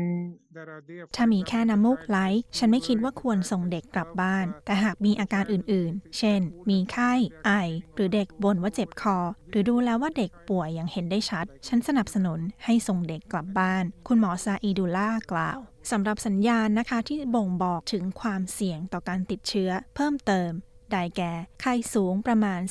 [0.56, 2.18] that are there, ถ้ามีแค่น้ำมูกไหล
[2.58, 7.14] ฉันไม่คิดว่าควรส่งเด็กกลับบ้าน แต่หากมีอาการอื่นๆ เช่น มีไข้
[7.46, 7.52] ไอ
[7.96, 9.18] หรือเด็กบ่นว่าเจ็บคอ
[9.50, 15.60] หรือดูแล้วว่าเด็กป่วยอย่างเห็นได้ชัด ฉันสนับสนุนให้ส่งเด็กกลับบ้าน คุณหมอซาอีดูล่ากล่าว
[15.92, 20.52] สำหรับสัญญาณนะคะที่บ่งบอกถึงความเสี่ยงต่อการติดเชื้อเพิ่มเติม
[20.92, 22.62] ได้แก่ ไข้สูงประมาณ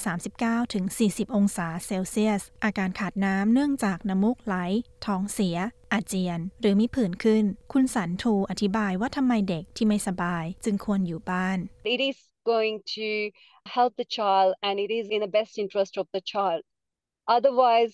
[0.62, 4.54] 39-40 องศาเซลเซียส อาการขาดน้ำเนื่องจากน้ำมูกไหล
[5.06, 5.56] ท้องเสีย
[5.92, 11.58] อาเจียน หรือมีผื่นขึ้น คุณสันทูอธิบายว่าทำไมเด็กที่ไม่สบายจึงควรอยู่บ้าน
[11.94, 12.18] It is
[12.54, 13.08] going to
[13.76, 16.62] help the child and it is in the best interest of the child.
[17.36, 17.92] Otherwise,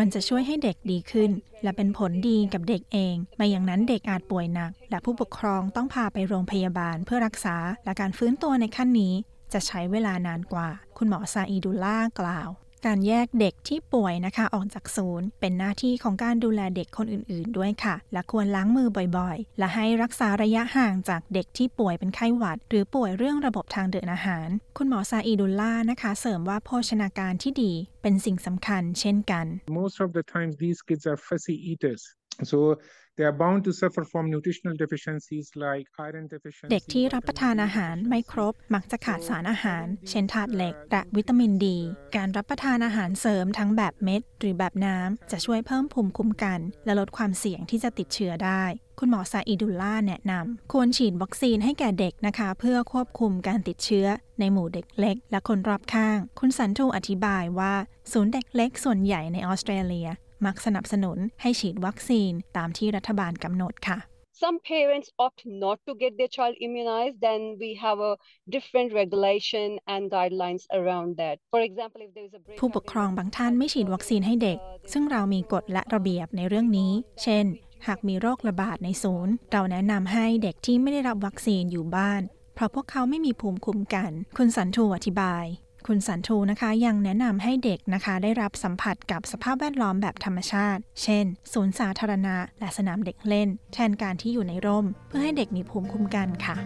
[0.00, 1.30] มันจะช่วยให้เด็กดีขึ้น
[1.62, 9.14] และเป็นผลดีกับเด็กเอง ไม่อย่างนั้นเด็กอาจป่วยหนัก และผู้ปกครองต้องพาไปโรงพยาบาลเพื่อรักษา และการฟื้นตัวในขั้นนี้
[9.52, 12.48] จะใช้เวลานานกว่า คุณหมอซาอีดูล่ากล่าว
[12.86, 29.46] การแยกเด็กที่ป่วยนะคะ ออกจากศูนย์ เป็นหน้าที่ของการดูแลเด็กคนอื่น ๆ ด้วยค่ะ และควรล้างมือบ่อยๆ และให้รักษาระยะห่างจากเด็กที่ป่วยเป็นไข้หวัด หรือป่วยเรื่องระบบทางเดินอาหาร คุณหมอซาอีดุลล่านะคะ เสริมว่าโภชนาการที่ดีเป็นสิ่งสำคัญเช่นกัน
[29.82, 32.02] most of the times these kids are fussy eaters.
[32.42, 32.78] So
[33.16, 36.70] they are bound to suffer from nutritional deficiencies like iron deficiency.
[36.72, 41.78] เด็กที่รับประทานอาหารไม่ครบมักจะขาดสารอาหาร เช่นธาตุเหล็กและวิตามินดี
[42.16, 48.64] การรับประทานอาหารเสริมทั้งแบบเม็ด หรือแบบน้ำ จะช่วยเพิ่มภูมิคุ้มกัน และลดความเสี่ยงที่จะติดเชื้อได้
[48.98, 54.06] คุณหมอซาอิดุลล่าแนะนำควรฉีดวัคซีนให้แก่เด็กนะคะ เพื่อควบคุมการติดเชื้อ
[54.40, 57.74] ในหมู่เด็กเล็ก และคนรอบข้าง คุณสันทูอธิบายว่า
[58.12, 60.08] ศูนย์เด็กเล็กส่วนใหญ่ในออสเตรเลีย
[60.44, 63.98] มักสนับสนุนให้ฉีดวัคซีนตามที่รัฐบาลกำหนดค่ะ
[64.44, 68.14] some parents opt not to get their child immunized, then we have a
[68.54, 71.36] different regulation and guidelines around that.
[71.54, 74.58] For example, if there is a break ผู้ปกครองบางท่านไม่ฉีดวัคซีนให้เด็ก
[74.92, 77.44] ซึ่งเรามีกฎและระเบียบในเรื่องนี้ เช่น
[77.86, 82.22] หากมีโรคระบาดในศูนย์ เราแนะนำให้เด็กที่ไม่ได้รับวัคซีนอยู่บ้าน
[82.54, 85.44] เพราะพวกเขาไม่มีภูมิคุ้มกัน คุณสันทูอธิบาย
[85.90, 96.56] คุณสันทูนะคะยังแนะนำให้เด็กนะคะ ได้รับสัมผัสกับสภาพแวดล้อมแบบธรรมชาติ เช่นศูนย์สาธารณะ และสนามเด็กเล่น แทนการที่อยู่ในร่ม เพื่อให้เด็กมีภูมิคุ้มกันค่ะ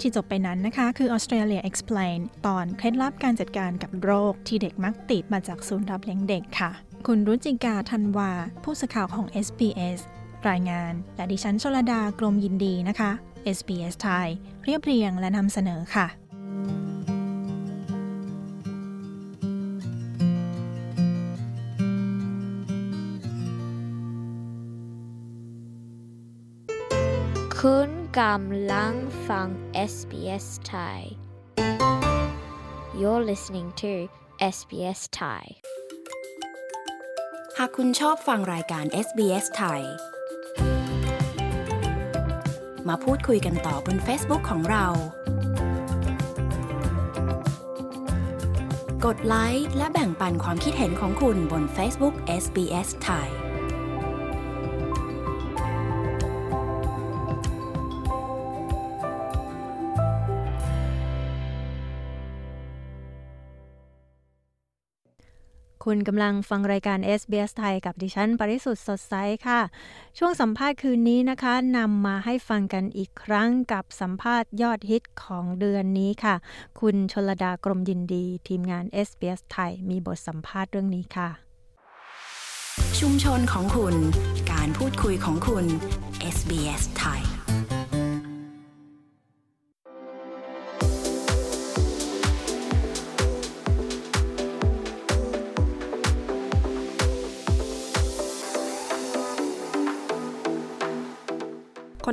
[0.00, 6.70] ที่จบไปนั้นนะคะคือ Australia Explain ตอนเคล็ดลับการจัดการกับโรคที่เด็กมักติดมาจากศูนย์รับเลี้ยงเด็กค่ะ
[7.06, 8.30] คุณรุจิกาธันวา
[8.64, 10.00] ผู้สื่อข่าวของ SBS
[10.50, 13.10] รายงาน และดิฉันชลดากรมยินดีนะคะ
[13.56, 14.28] SBS ไทย
[14.64, 16.06] เรียบเรียงและนำเสนอค่ะ
[27.60, 28.94] คุณกำลัง
[29.28, 29.48] ฟัง
[29.92, 31.00] SBS Thai
[33.00, 33.92] You're listening to
[34.54, 35.44] SBS Thai
[37.58, 39.82] หากคุณชอบฟังรายการ SBS ไทย
[42.88, 44.86] มาพูดคุยกันต่อบน Facebook ของเรา
[49.04, 53.45] กดไลค์และแบ่งปันความคิดเห็นของคุณบน Facebook SBS ไทย
[65.90, 69.14] คุณกำลังฟังรายการ SBS ไทยกับดิฉัน ปริสุทธ์สดใส
[69.46, 69.60] ค่ะ
[70.18, 76.34] ช่วงสัมภาษณ์คืนนี้นะคะนำมาให้ฟังกันอีกครั้งกับสัมภาษณ์ยอดฮิตของเดือนนี้ค่ะ
[76.80, 81.28] คุณชลดากรมยินดี ทีมงาน SBS ไทยมีบทสัมภาษณ์เรื่องนี้ค่ะ
[82.98, 83.94] ชุมชนของคุณ
[84.52, 85.64] การพูดคุยของคุณ
[86.36, 87.35] SBS ไทย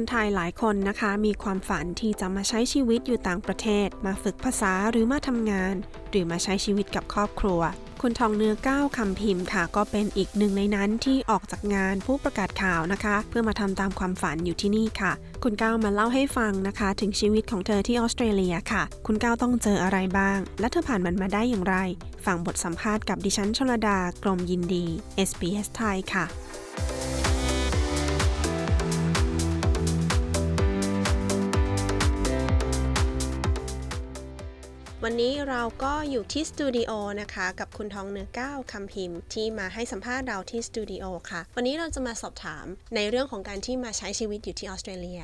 [0.03, 5.75] คนไทยหลายคนนะคะ มีความฝันที่จะมาใช้ชีวิตอยู่ต่างประเทศ มาฝึกภาษาหรือมาทำงาน
[6.09, 7.61] หรือมาใช้ชีวิตกับครอบครัว
[8.01, 15.11] คุณทองเนื้อก้าวคำพิมพ์ค่ะ ก็เป็นอีกหนึ่งในนั้นที่ออกจากงานผู้ประกาศข่าวนะคะ เพื่อมาทำตามความฝันอยู่ที่นี่ค่ะ
[15.43, 21.75] คุณก้าวมาเล่าให้ฟังนะคะ ถึงชีวิตของเธอที่ออสเตรเลียค่ะ คุณก้าวต้องเจออะไรบ้าง และเธอผ่านมันมาได้อย่างไร
[22.25, 24.85] ฟังบทสัมภาษณ์กับดิฉันชลดากรมยินดี
[25.29, 26.25] SBS ไทยค่ะ
[35.15, 45.21] วันนี้เราก็อยู่ที่สตูดิโอนะคะ กับคุณทองเนื้อก้าวคำพิมพ์ ที่มาให้สัมภาษณ์เราที่สตูดิโอค่ะ วันนี้เราจะมาสอบถามในเรื่องของการที่มาใช้ชีวิตอยู่ที่ออสเตรเลีย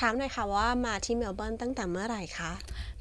[0.00, 2.52] ถามหน่อยค่ะว่ามาที่เมลเบิร์นตั้งแต่เมื่อไหร่คะ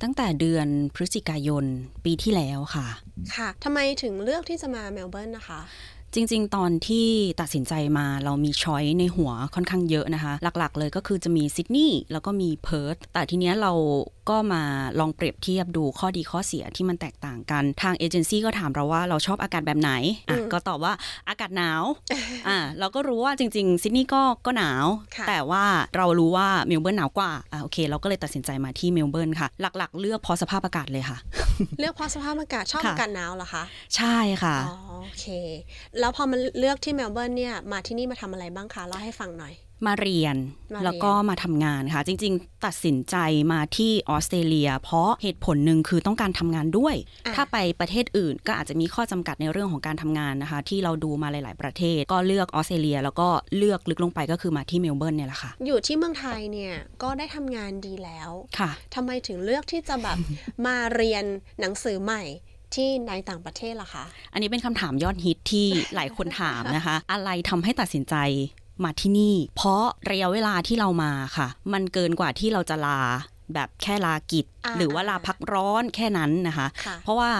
[0.01, 1.65] ตั้งแต่เดือนพฤศจิกายน
[2.05, 2.87] ปีที่แล้วค่ะ
[3.35, 5.61] ค่ะทำไมถึงเลือกที่จะมาเมลเบิร์นนะคะ
[6.15, 7.07] จริง ๆ ตอนที่
[7.41, 13.71] ตัดสินใจมาเรามี choice ในหัวค่อนข้างเยอะนะคะ หลักๆ เลยก็คือจะมีซิดนีย์แล้วก็มีเพิร์ธแต่ทีเนี้ยเรา
[14.29, 14.63] ก็มา
[14.99, 19.91] ลองเปรียบเทียบดูข้อดีข้อเสียที่มันแตกต่างกัน ทางเอเจนซี่ก็ถามเราว่าเราชอบอากาศแบบไหน
[20.29, 20.93] อะก็ตอบว่า
[21.29, 21.83] อากาศหนาว
[22.47, 24.85] อะเราก็รู้ว่าจริง ๆ ซิดนีย์ก็ก็หนาว
[25.27, 25.63] แต่ว่า
[25.97, 31.17] เรารู้ว่าเมลเบิร์นหนาวกว่าอะโอเค เราก็เลยตัดสินใจมาที่เมลเบิร์นค่ะ หลักๆ เลือกเพราะสภาพอากาศเลยค่ะ
[31.79, 33.63] เลือกเพราะสภาพอากาศชอบค่ะอากาศหนาวเหรอคะ
[33.95, 35.27] ใช่ค่ะอ๋อโอเค
[35.99, 39.53] แล้วพอมาเลือกที่เมลเบิร์นเนี่ยมาที่นี่มาทำอะไรบ้างคะเล่าให้ฟังหน่อย
[39.87, 40.35] มาเรียน
[40.73, 43.15] มาเรียนแล้วก็มาทำงานค่ะ จริง ๆ ตัดสินใจ
[43.53, 46.95] มาที่ออสเตรเลีย เพราะเหตุผลหนึ่งคือต้องการทำงานด้วย
[47.35, 60.17] ถ้าไปประเทศอื่นก็อาจจะมีข้อจำกัดในเรื่องของการทำงานนะคะ ที่เราดูมาหลาย ๆ ประเทศ ก็เลือกออสเตรเลีย แล้วก็เลือกลึกลงไปก็คือมาที่เมลเบิร์นเนี่ยแหละค่ะ อยู่ที่เมืองไทยเนี่ยก็ได้ทำงานดีแล้วค่ะทำไมถึงเลือกที่จะแบบ
[60.65, 61.23] มาเรียน
[61.59, 62.23] หนังสือใหม่
[62.75, 68.15] ที่ในต่างประเทศล่ะคะ อันนี้เป็นคำถามยอดฮิตที่หลายคนถามนะคะ อะไรทำให้ตัดสินใจ
[68.83, 72.99] มาที่นี่ เพราะระยะเวลาที่เรามาค่ะ มันเกินกว่าที่เราจะลา
[73.53, 77.31] แบบแค่ลากิจอ่าหรือว่าลาพักร้อนแค่นั้นนะคะค่ะเพราะว่า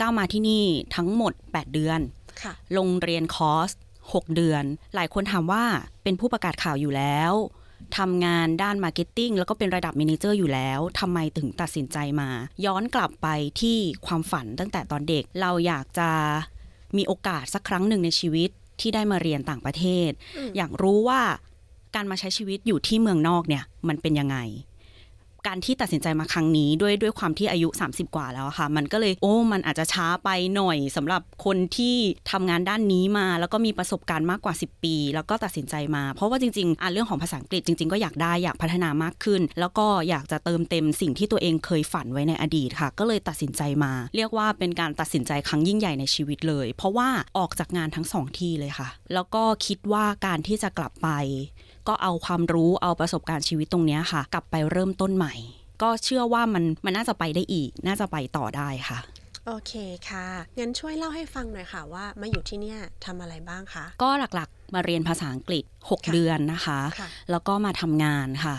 [0.00, 0.64] ก้าวมาที่นี่
[0.96, 2.00] ทั้งหมด 8 เดือน
[2.42, 3.70] ค่ะลงเรียนคอร์ส
[4.02, 5.64] 6 เดือน หลายคนถามว่า
[6.02, 7.32] เป็นผู้ประกาศข่าวอยู่แล้ว
[7.98, 12.28] ทำงานด้าน marketing แล้วก็เป็นระดับ m ม n เจอร์อยู่แล้วทำไมถึงตัดสินใจมา
[12.64, 13.28] ย้อนกลับไป
[13.60, 16.10] ที่ความฝันตั้งแต่ตอนเด็ก เราอยากจะ
[16.96, 21.20] มีโอกาสสักครั้งหนึ่งในชีวิต ที่ได้มาเรียนต่างประเทศอืมอยากรู้ว่า
[21.94, 24.36] การมาใช้ชีวิตอยู่ที่เมืองนอกเนี่ยมันเป็นยังไง
[25.46, 31.96] การที่ตัดสินใจมาครั้งนี้ด้วยด้วยความที่อายุ 30 กว่าแล้วค่ะ มันก็เลยโอ้ มันอาจจะช้าไปหน่อยสำหรับคนที่
[32.30, 51.08] ทำงานด้านนี้มา แล้วก็มีประสบการณ์มากกว่า 10 ปี แล้วก็ตัดสินใจมา เพราะว่าจริงๆอะเรื่องของภาษาอังกฤษจริง ๆ ก็อยากได้อยากพัฒนามากขึ้น แล้วก็อยากจะเติมเต็มสิ่งที่ตัวเองเคยฝันไว้ในอดีตค่ะ ก็เลยตัดสินใจมา เรียกว่าเป็นการตัดสินใจครั้งยิ่งใหญ่ในชีวิตเลย เพราะว่าออกจากงานทั้งสองที่เลยค่ะ แล้วก็คิดว่าการที่จะกลับไป
[51.88, 55.34] ก็เอาความรู้เอาประสบการณ์ชีวิตตรงเนี้ยค่ะ กลับไปเริ่มต้นใหม่
[55.82, 58.98] ก็เชื่อว่ามันมันน่าจะไปได้อีก น่าจะไปต่อได้ค่ะ
[59.46, 59.72] โอเค
[60.08, 60.26] ค่ะ
[60.58, 68.56] งั้นช่วยเล่าให้ฟังหน่อยค่ะว่ามาอยู่ที่เนี่ยทำอะไรบ้างคะ ก็หลักๆมาเรียนภาษาอังกฤษ 6 เดือนนะคะค่ะแล้วก็มาทำงานค่ะ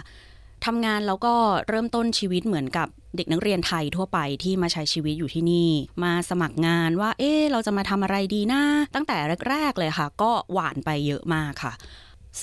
[0.66, 1.34] ทำงานแล้วก็
[1.68, 5.70] เริ่มต้นชีวิตเหมือนกับเด็กนักเรียนไทยทั่วไปที่มาใช้ชีวิตอยู่ที่นี่
[6.04, 8.62] มาสมัครงานว่า เอ๊ะเราจะมาทำอะไรดีนะ
[8.96, 9.18] ตั้งแต่
[9.50, 11.74] แรก ๆ เลยค่ะ ก็หวานไปเยอะมากค่ะ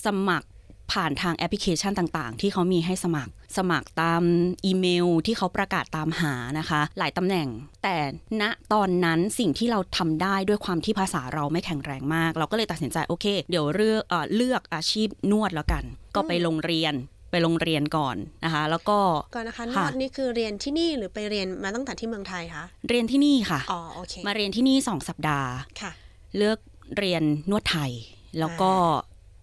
[0.04, 0.48] สมัคร
[0.92, 4.22] ผ่านทางแอปพลิเคชันต่างๆ ที่เขามีให้สมัคร สมัครตาม
[4.64, 7.48] อีเมลที่เขาประกาศตามหานะคะ หลายตำแหน่ง
[7.82, 7.96] แต่
[8.40, 8.42] ณ
[8.72, 16.94] ตอนนั้นสิ่งที่เราทำได้ด้วยความที่ภาษาเราไม่แข็งแรงมาก เราก็เลยตัดสินใจโอเค เดี๋ยวเลือกเอ่อเลือกอาชีพนวดแล้วกัน ก็ไปโรงเรียน
[17.30, 18.98] ไปโรงเรียนก่อนนะคะ แล้วก็
[19.34, 25.92] ก่อนนะคะนวดนี่คือเรียนที่นี่หรือไปเรียนมาตั้งแต่ที่เมืองไทยคะเรียนที่นี่ค่ะอ๋อโอเคมาเรียนที่นี่สองสัปดาห์ค่ะ
[26.36, 26.58] เลือก
[26.98, 27.92] เรียนนวดไทย
[28.38, 28.72] แล้วก็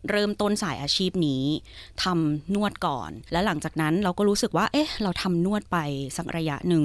[0.10, 1.44] เริ่มต้นสายอาชีพนี้
[2.04, 5.78] ทำนวดก่อน แล้วหลังจากนั้นเราก็รู้สึกว่า เอ๊ะ เราทำนวดไป
[6.18, 6.84] สักระยะหนึ่ง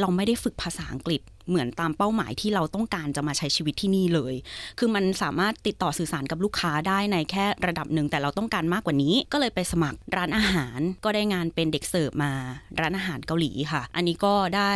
[0.00, 4.34] เราไม่ได้ฝึกภาษาอังกฤษ เหมือนตามเป้าหมายที่เราต้องการจะมาใช้ชีวิตที่นี่เลย
[4.78, 12.32] คือมันสามารถติดต่อสื่อสารกับลูกค้าได้ในแค่ระดับหนึ่งแต่เราต้องการมากกว่านี้ ก็เลยไปสมัครร้านอาหาร ก็ได้งานเป็นเด็กเสิร์ฟมา
[12.80, 14.72] ร้านอาหารเกาหลีค่ะ อันนี้ก็ได้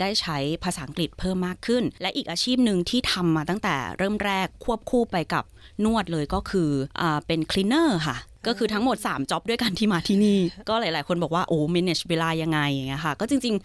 [0.00, 5.44] ได้ใช้ภาษาอังกฤษเพิ่มมากขึ้น และอีกอาชีพหนึ่งที่ทำมาตั้งแต่เริ่มแรกควบคู่ไปกับ
[5.84, 6.70] นวดเลยก็คือ
[7.00, 13.64] อเป็นคลีนเนอร์ค่ะก็คือทั้งหมด 3จ็อบด้วยกันที่มาที่นี่ ก็หลาย ๆ คนบอกว่า โอ้ manage เวลายังไงอย่างเงี้ยค่ะ ก็จริง ๆ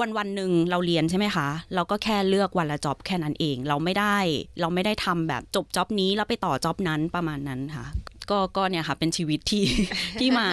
[0.00, 4.18] วันวันหนึ่งเราเรียนใช่ไหมคะ เราก็แค่เลือกวันละจ็อบแค่นั้นเอง เราไม่ได้
[4.60, 7.86] เราไม่ได้ทำแบบจบจ็อบนี้แล้วไปต่อจ็อบนั้นประมาณนั้นค่ะ
[8.30, 9.64] ก็ก็เนี่ยค่ะเป็นชีวิตที่
[10.20, 10.46] ที่มา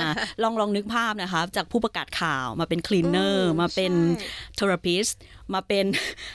[0.44, 3.94] ลองลองนึกภาพนะคะจากผู้ประกาศข่าวมาเป็น cleaner มาเป็น
[4.56, 5.08] therapist
[5.54, 5.86] มาเป็น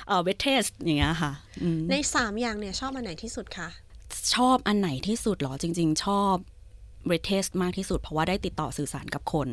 [0.09, 3.68] เอ่อ waitress อย่างเงี้ยค่ะอืมในสามอย่างเนี่ยชอบอันไหนที่สุดคะ
[4.35, 6.35] ชอบอันไหนที่สุดเหรอจริง ๆ ชอบ
[7.07, 9.49] เรทเทสมากที่สุดเพราะว่าได้ติดต่อสื่อสารกับคน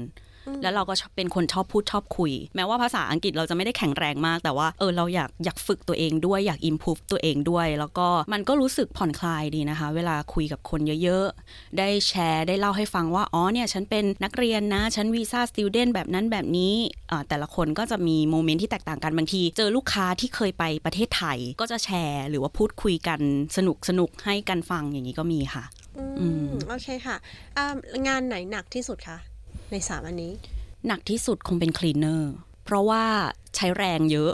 [0.64, 16.74] แล้วเราก็ชอบเป็นคนชอบพูดชอบคุย แม้ว่าภาษาอังกฤษเราจะไม่ได้แข็งแรงมาก แต่ว่าเออเราอยากอยากฝึกตัวเองด้วยอยาก improve ตัวเองด้วย แล้วก็มันก็รู้สึกผ่อนคลายดีนะคะ เวลาคุยกับคนเยอะๆ ได้แชร์ได้เล่าให้ฟังว่า อ๋อเนี่ยฉันเป็นนักเรียนนะ ฉันวีซ่าสติวเดนแบบนั้นแบบนี้
[17.12, 23.20] อ่าแต่ละคนก็จะมีโมเมนต์ที่แตกต่างกันบางที เจอลูกค้าที่เคยไปประเทศไทย ก็จะแชร์หรือว่าพูดคุยกัน
[23.58, 25.64] สนุกสนุกให้กันฟังอย่างนี้ก็มีค่ะ
[26.20, 27.18] อืมโอเคค่ะ
[27.58, 27.74] อ่า
[28.08, 29.18] งานไหนหนักที่สุดคะ
[29.72, 30.34] ในสามอันนี้
[30.88, 32.32] หนักที่สุดคงเป็นคลีนเนอร์
[32.66, 33.04] เพราะว่า
[33.56, 34.32] ใช้แรงเยอะ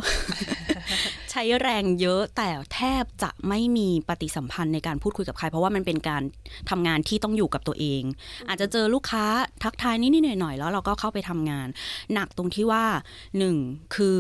[1.32, 6.24] ใช้แรงเยอะแต่แทบจะไม่มีปฏิสัมพันธ์ในการพูดคุยกับใคร เพราะว่ามันเป็นการ
[6.70, 8.04] ทำงานที่ต้องอยู่กับตัวเอง
[8.48, 9.24] อาจจะเจอลูกค้า
[9.64, 11.68] ทักทายนิดๆหน่อยๆ แล้วเราก็เข้าไปทำงาน
[12.14, 12.84] หนักตรงที่ว่า
[13.38, 13.56] หนึ่ง
[13.96, 14.20] คือ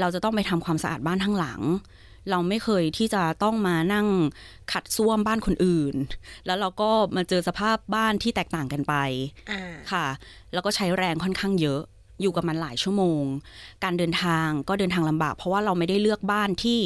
[0.00, 1.60] เราจะต้องไปทำความสะอาดบ้านทั้งหลัง
[2.30, 4.06] เราไม่เคยที่จะต้องมานั่ง
[4.72, 5.94] ขัดซ่วมบ้านคนอื่น
[6.46, 8.94] แล้วเราก็มาเจอสภาพบ้านที่แตกต่างกันไป
[9.50, 9.62] อ่า
[9.92, 10.06] ค่ะ
[10.52, 11.80] แล้วก็ใช้แรงค่อนข้างเยอะ
[12.20, 13.22] อยู่กับมันหลายชั่วโมง
[13.84, 16.80] การเดินทางก็เดินทางลำบาก เพราะว่าเราไม่ได้เลือกบ้านที่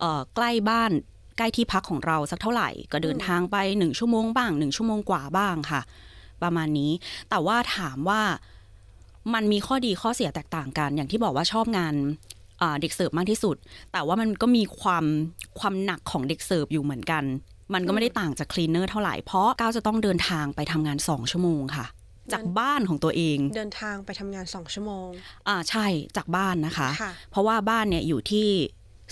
[0.00, 0.90] เอ่อใกล้บ้าน
[1.38, 5.80] ใกล้ที่พักของเราสักเท่าไหร่ ก็เดินทางไปหนึ่งชั่วโมงบ้างหนึ่งชั่วโมงกว่าบ้างค่ะ
[6.42, 6.92] ประมาณนี้
[7.30, 8.22] แต่ว่าถามว่า
[9.34, 12.39] มันมีข้อดีข้อเสียแตกต่างกัน อย่างที่บอกว่าชอบงานอ่า
[12.80, 13.56] เด็กเสิร์ฟมากที่สุด
[13.92, 15.04] แต่ว่ามันก็มีความ
[15.58, 17.24] ความหนักของเด็กเสิร์ฟอยู่เหมือนกัน
[17.74, 21.86] มันก็ไม่ได้ต่างจาก cleaner เท่าไหร่ เพราะเก้าจะต้องเดินทางไปทำงาน2ชั่วโมงค่ะ
[22.32, 25.08] จากบ้านของตัวเอง เดินทางไปทำงานสองชั่วโมง
[25.48, 28.48] อ่าใช่จากบ้านนะคะค่ะเพราะว่าบ้านเนี่ยอยู่ที่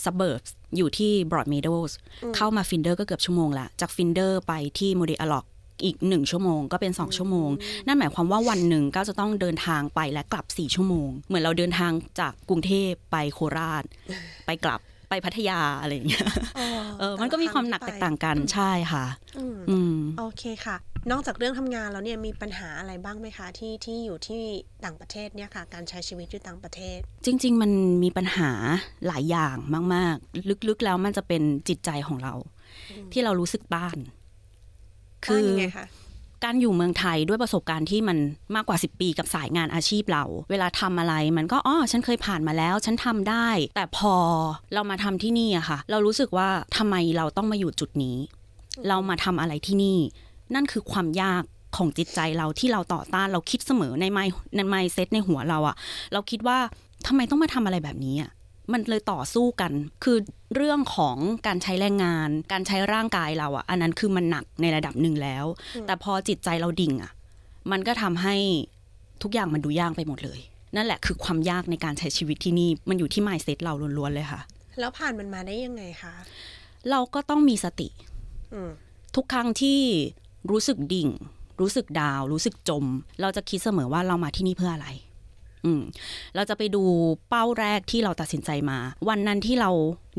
[0.05, 1.93] suburbs อยู่ที่ Broadmeadows
[2.23, 5.45] อืมเข้ามา Flinders ก็เกือบชั่วโมงละจาก Flinders ไปที่ Mordialloc
[5.85, 7.51] อีกหนึ่งชั่วโมง ก็เป็น 2 ชั่วโมง
[7.87, 13.85] นั่นหมายความว่าวันหนึ่งก็จะต้องเดินทางไปและกลับ 4 ชั่วโมง เหมือนเราเดินทางจากกรุงเทพไปโคราช
[14.47, 16.29] ไปกลับไปพัทยาอะไรอย่างเงี้ย
[17.01, 19.05] เออมันก็มีความหนักแตกต่างกันใช่ค่ะ
[19.39, 20.77] อืมอืมโอเคค่ะ
[21.11, 24.43] นอกจากเรื่องทำงานแล้วเนี่ยมีปัญหาอะไรบ้างไหมคะที่ที่อยู่ที่
[24.85, 27.71] ต่างประเทศเนี่ยค่ะ การใช้ชีวิตอยู่ต่างประเทศ จริง ๆ มัน
[28.03, 28.51] มีปัญหา
[29.07, 29.57] หลายอย่าง
[29.95, 32.35] มาก ๆ ลึกๆแล้วมันจะเป็นจิตใจของเรา
[33.13, 33.97] ที่เรารู้สึกต้าน
[35.27, 35.87] ต้านยังไงคะ
[36.45, 38.19] การอยู่เมืองไทยด้วยประสบการณ์ที่มัน
[38.55, 44.15] มากกว่า 10 ปีกับสายงานอาชีพเรา เวลาทำอะไรมันก็อ๋อฉันเคยผ่านมาแล้ว ฉันทำได้ แต่พอ
[44.75, 48.17] เรามาทำที่นี่อะค่ะ เรารู้สึกว่าทำไมเราต้องมาอยู่จุดนี้
[48.89, 49.99] เรามาทำอะไรที่นี่
[50.55, 51.43] นั่นคือความยาก
[51.77, 54.19] ของจิตใจเราที่เราต่อต้านเราคิดเสมอในไม
[54.57, 55.77] ในไมเซตในหัวเราอะ
[56.13, 56.59] เราคิดว่า
[57.07, 58.31] ทำไมต้องมาทำอะไรแบบนี้อะ
[58.73, 59.73] มันเลยต่อสู้กัน
[60.05, 60.19] คือ
[60.55, 65.45] เรื่องของการใช้แรงงาน การใช้ร่างกายเราอะอันนั้นคือมันหนักในระดับหนึ่งแล้ว
[65.77, 67.13] อืมแต่พอจิตใจเราดิ่งอะ
[67.71, 68.37] มันก็ทำให้
[69.23, 70.41] ทุกอย่างมันดูยากไปหมดเลย
[70.77, 74.41] นั่นแหละคือความยากในการใช้ชีวิตที่นี่มันอยู่ที่ไมเซตเราล้วนๆเลยค่ะ
[74.79, 76.15] แล้วผ่านมันมาได้ยังไงคะ
[76.91, 77.89] เราก็ต้องมีสติ
[78.55, 78.71] อืม
[79.17, 79.81] ทุกครั้งที่
[80.51, 81.09] รู้สึกดิ่ง
[81.61, 82.85] รู้สึกดาว รู้สึกจม
[83.21, 84.89] เราจะคิดเสมอว่าเรามาที่นี่เพื่ออะไร
[85.67, 85.83] อืม
[86.35, 86.83] เราจะไปดู
[87.29, 88.79] เป้าแรกที่เราตัดสินใจมา
[89.09, 89.71] วันนั้นที่เรา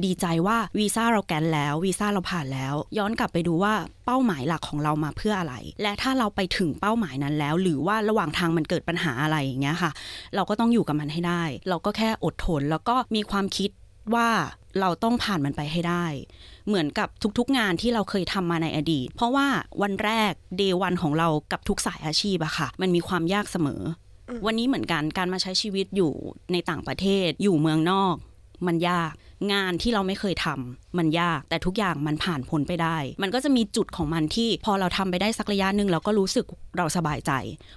[0.06, 3.74] ดีใจว่าวีซ่าเราแกนแล้ววีซ่าเราผ่านแล้ว ย้อนกลับไปดูว่า
[4.06, 9.92] เป้าหมายหลักของเรามาเพื่ออะไร และถ้าเราไปถึงเป้าหมายนั้นแล้ว หรือว่าระหว่างทางมันเกิดปัญหาอะไรอย่างเงี้ยค่ะ
[10.36, 13.70] เราก็ต้องอยู่กับมันให้ได้ เราก็แค่อดทนแล้วก็มีความคิด
[14.16, 14.30] ว่า
[14.80, 16.06] เราต้องผ่านมันไปให้ได้
[16.68, 19.48] เหมือนกับทุกๆงานที่เราเคยทำมาในอดีต เพราะว่า
[19.82, 23.82] วันแรกเดวันของเรากับทุกสายอาชีพอะค่ะ มันมีความยากเสมอ
[24.46, 26.12] วันนี้เหมือนกันการมาใช้ชีวิตอยู่
[26.52, 28.16] ในต่างประเทศอยู่เมืองนอก
[28.68, 29.14] มันยาก
[29.54, 36.46] งานที่เราไม่เคยทำมันยาก แต่ทุกอย่างมันผ่านพ้นไปได้ มันก็จะมีจุดของมันที่ พอเราทำไปได้สักระยะหนึ่งเราก็รู้สึก
[36.78, 37.32] เราสบายใจ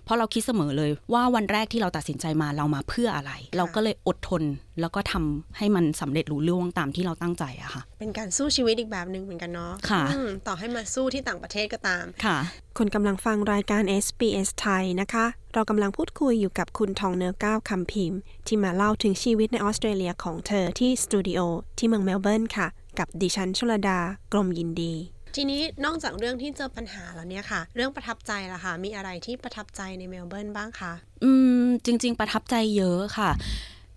[0.04, 4.42] เพราะเราคิดเสมอเลยว่าวันแรกที่เราตัดสินใจมาเรามาเพื่ออะไร เราก็เลยอดทน
[4.80, 12.38] แล้วก็ทำให้มันสำเร็จลุล่วงตามที่เราตั้งใจอะค่ะ เป็นการสู้ชีวิตอีกแบบหนึ่งเหมือนกันเนาะค่ะอืมต่อให้มาสู้ที่ต่างประเทศก็ตามค่ะ
[12.78, 21.40] คุณกำลังฟังรายการ SBS ไทยนะคะ เรากำลังพูดคุยอยู่กับคุณทองเนื้อเก้า คำพิมพ์ ที่มาเล่าถึงชีวิตในออสเตรเลียของเธอที่สตูดิโอ
[21.78, 22.68] ที่เมืองเมลเบิร์นค่ะ
[22.98, 23.98] กับดิฉันชลดา
[24.32, 24.94] กรมยินดี
[25.36, 30.92] ทีนี้นอกจากเรื่องที่เจอปัญหาแล้วเนี่ยค่ะ เรื่องประทับใจล่ะคะมีอะไรที่ประทับใจในเมลเบิร์นบ้างคะ
[31.24, 31.32] อื
[31.62, 33.30] ม จริง ๆ ประทับใจเยอะค่ะ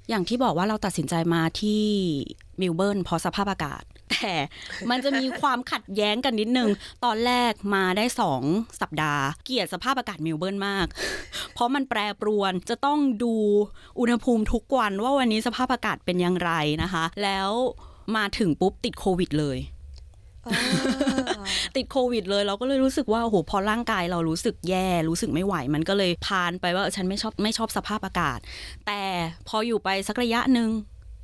[0.10, 1.84] อย่างที่บอกว่าเราตัดสินใจมาที่
[2.58, 4.34] เมลเบิร์นเพราะสภาพอากาศแต่
[4.90, 6.70] มันจะมีความขัดแย้งกันนิดนึง
[7.06, 8.42] ตอนแรกมาได้สอง
[8.82, 10.88] สัปดาห์ เกลียดสภาพอากาศเมลเบิร์นมาก
[11.54, 13.36] เพราะมันแปรปรวนจะต้องดู
[14.00, 16.52] อุณหภูมิทุกวันว่าวันนี้สภาพอากาศเป็นอย่างไร
[16.84, 17.52] นะคะ แล้ว
[18.16, 19.58] มาถึงปุ๊บติดโควิดเลย
[21.76, 28.40] ติดโควิดเลยเราก็เลยรู้สึกว่าโอ้โหพอร่างกายเรารู้สึกแย่รู้สึกไม่ไหว มันก็เลยพานไปว่าเออฉันไม่ชอบไม่ชอบสภาพอากาศ
[28.86, 29.02] แต่
[29.48, 30.70] พออยู่ไปสักระยะหนึ่ง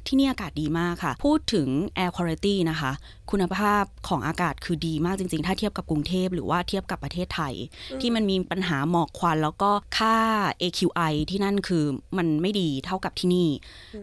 [0.08, 2.92] ที่นี่อากาศดีมากค่ะ พูดถึง air quality นะคะ
[3.32, 7.54] คุณภาพของอากาศคือดีมากจริง ๆ ถ้าเทียบกับกรุงเทพหรือว่าเทียบกับประเทศไทย
[7.92, 10.18] อืมที่มันมีปัญหาหมอกควัน แล้วก็ค่า
[10.62, 11.84] AQI ที่นั่นคือ
[12.18, 13.50] มันไม่ดีเท่ากับที่นี่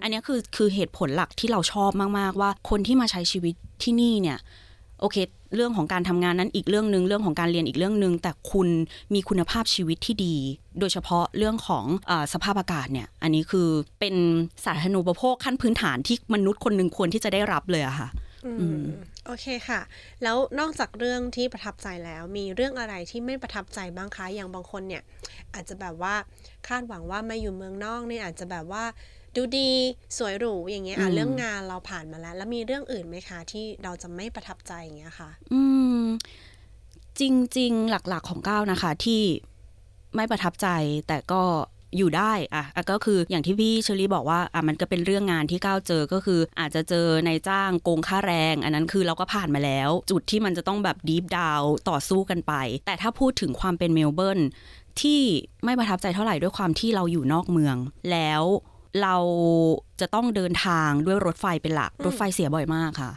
[0.03, 4.39] อันเนี้ยคือคือเหตุผลหลักที่เราชอบมากๆว่า คนที่มาใช้ชีวิตที่นี่เนี่ย
[5.01, 5.17] โอเค
[5.55, 8.69] เรื่องของการทำงานนั้นอีกเรื่องหนึ่งเรื่องของการเรียนอีกเรื่องหนึ่งแต่คุณ
[9.15, 10.37] มีคุณภาพชีวิตที่ดี
[10.79, 13.69] โดยเฉพาะเรื่องของอาสภาพอากาศเนี่ย อันนี้คือ
[14.01, 14.15] เป็น
[14.65, 18.09] สาธารณูปโภคขั้นพื้นฐานที่มนุษย์คนหนึ่งควรที่จะได้รับเลยอะค่ะ
[18.47, 18.85] อือืมม
[19.27, 19.81] โอเคค่ะ
[20.23, 25.03] แล้วนอกจากเรื่องที่ประทับใจแล้ว มีเรื่องอะไรที่ไม่ประทับใจบ้างคะอย่างบางคนเนี่ย
[25.55, 26.15] อาจจะแบบว่า
[26.69, 28.85] คาดหวังว่ามาอยู่เมืองนอกเนี่ยอาจจะแบบว่า
[29.37, 29.71] ดูดี
[30.19, 35.63] สวยหรูอย่างเงี้ยอะอืมเรื่องงานเราผ่านมาแล้ว แล้วมีเรื่องอื่นไหมคะ ที่เราจะไม่ประทับใจอย่างเงี้ยค่ะ อื
[36.01, 36.03] ม
[37.21, 37.23] จ
[37.59, 39.23] ริง ๆ หลักๆของก้าวนะคะ ที่
[40.17, 40.69] ไม่ประทับใจ
[41.09, 41.43] แต่ก็
[41.97, 52.53] อยู่ได้อะอะก็คืออย่างที่พี่เชอรี่บอกว่าอะมันก็เป็นเรื่องงานที่ก้าวเจอก็คือ อาจจะเจอในายจ้างโกงค่าแรง อันนั้นคือเราก็ผ่านมาแล้ว จุดที่มันจะต้องแบบดีฟดาวต่อสู้กันไป
[52.87, 54.41] แต่ถ้าพูดถึงความเป็นเมลเบิร์น
[55.01, 55.21] ที่
[55.65, 57.77] ไม่ประทับใจเท่าไหร่ด้วยความที่เราอยู่นอกเมือง
[58.13, 58.43] แล้ว
[59.03, 59.17] เรา
[60.01, 63.11] จะต้องเดินทางด้วยรถไฟเป็นหลัก รถไฟเสียบ่อยมากค่ะ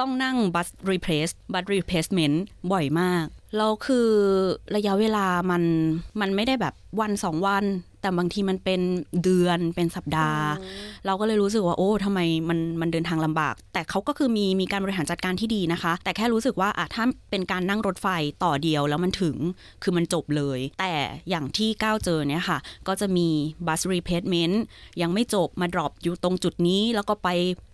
[0.00, 3.24] ต้องนั่งบัสรีเพลสบัสรีเพลสเมนต์บ่อยมาก
[3.56, 4.08] แล้วคือ
[4.76, 5.62] ระยะเวลามัน
[6.20, 7.64] มันไม่ได้แบบวันสองวัน
[8.06, 8.80] แต่บางทีมันเป็น
[9.24, 10.44] เดือนเป็นสัปดาห์
[11.06, 18.06] เราก็เลยรู้สึกว่าโอ้ทำไมมันมันเดินทางลำบาก แต่เขาก็คือมีมีการบริหารจัดการที่ดีนะคะ แต่แค่รู้สึกว่าอะถ้าเป็นการนั่งรถไฟ
[18.44, 19.36] ต่อเดียวแล้วมันถึง
[19.82, 20.92] คือมันจบเลย แต่
[21.28, 23.28] อย่างที่เก้าเจอเนี่ยค่ะ ก็จะมี
[23.66, 24.62] bus replacement
[25.02, 27.28] ยังไม่จบมา drop อยู่ตรงจุดนี้แล้วก็ไป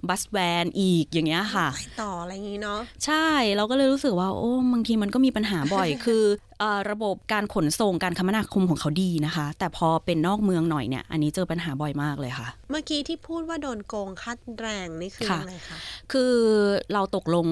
[0.08, 1.68] bus van อีกอย่างเงี้ยค่ะ
[2.02, 6.24] ต่ออะไรอย่างงี้เนาะใช่เราก็เลยรู้สึกว่าโอ้บางทีมันก็มีปัญหาบ่อยคือ
[6.58, 15.78] เอ่อระบบการขนส่งการคมนาคมของเขาดีนะคะ แต่พอเป็นนอกเมืองหน่อยเนี่ยอันนี้เจอปัญหาบ่อยมากเลยค่ะ เมื่อกี้ที่พูดว่าโดนโกงค่าแรงนี่คือค่ะอะไรคะ
[16.12, 16.34] คือ
[16.92, 17.46] เราตกลง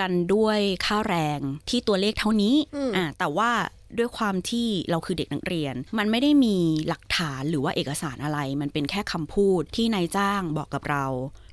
[0.00, 3.50] กันด้วยค่าแรงที่ตัวเลขเท่านี้อืมอ่าแต่ว่า
[3.98, 6.56] ด้วยความที่เราคือเด็กนักเรียน มันไม่ได้มี
[6.88, 11.04] หลักฐานหรือว่าเอกสารอะไร มันเป็นแค่คำพูดที่นายจ้างบอกกับเรา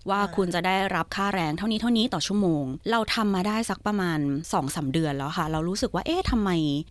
[0.10, 6.49] ว่าคุณจะได้รับค่าแรงเท่านี้เท่านี้ต่อชั่วโมง เราทำมาได้สักประมาณ2อสเดือนแล้วค่ะ เรารู้สึกว่าเอ๊ะทำไม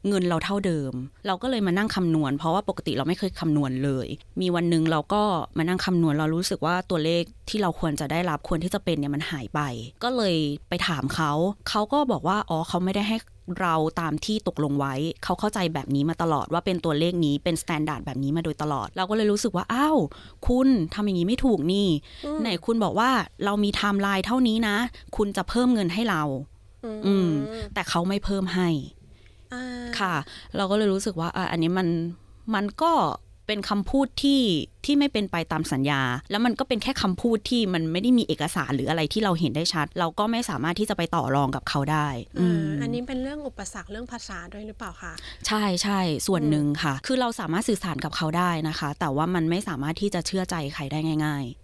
[0.08, 0.92] เงินเราเท่าเดิม
[1.26, 4.06] เราก็เลยมานั่งคำนวณ เพราะว่าปกติเราไม่เคยคำนวณเลย
[4.40, 5.22] มีวันหนึ่งเราก็
[5.58, 9.60] มานั่งคำนวณเรารู้สึกว่าตัวเลขที่เราควรจะได้รับควรที่จะเป็นเนี่ยมันหายไป
[10.04, 10.36] ก็เลย
[10.68, 11.32] ไปถามเขา
[11.68, 13.16] เขาก็บอกว่าอ๋อเขาไม่ได้ให้
[13.60, 14.94] เราตามที่ตกลงไว้
[15.24, 19.98] เขาเข้าใจแบบนี้มาตลอดว่าเป็นตัวเลขนี้เป็น standard แบบนี้มาโดยตลอด เราก็เลยรู้สึกว่าอ้าว
[20.48, 21.88] คุณทำอย่างนี้ไม่ถูกนี่
[22.24, 23.10] อืมไหนคุณบอกว่า
[23.44, 24.76] เรามีไทม์ไลน์เท่านี้นะ
[25.16, 26.22] คุณจะเพิ่มเงินให้เรา
[27.06, 27.30] อืม
[27.74, 28.68] แต่เขาไม่เพิ่มให้
[29.54, 29.64] อ่า
[29.98, 30.14] ค่ะ
[30.56, 31.88] เราก็เลยรู้สึกว่าอะอันนี้มัน
[32.54, 32.92] มันก็
[33.52, 34.40] เป็นเป็นคำพูดที่
[34.84, 42.08] ที่ไม่เป็นไปตามสัญญา แล้วมันก็เป็นแค่คำพูดที่มันไม่ได้มีเอกสารหรืออะไรที่เราเห็นได้ชัด เราก็ไม่สามารถที่จะไปต่อรองกับเขาได้
[42.40, 45.12] อืมอันนี้เป็นเรื่องอุปสรรคเรื่องภาษาด้วยหรือเปล่าคะ
[45.46, 51.62] ใช่ใช่ส่วนหนึ่งค่ะ คือเราสามารถสื่อสารกับเขาได้นะคะ แต่ว่ามันไม่สามารถที่จะเชื่อใจใครได้ง่าย ๆ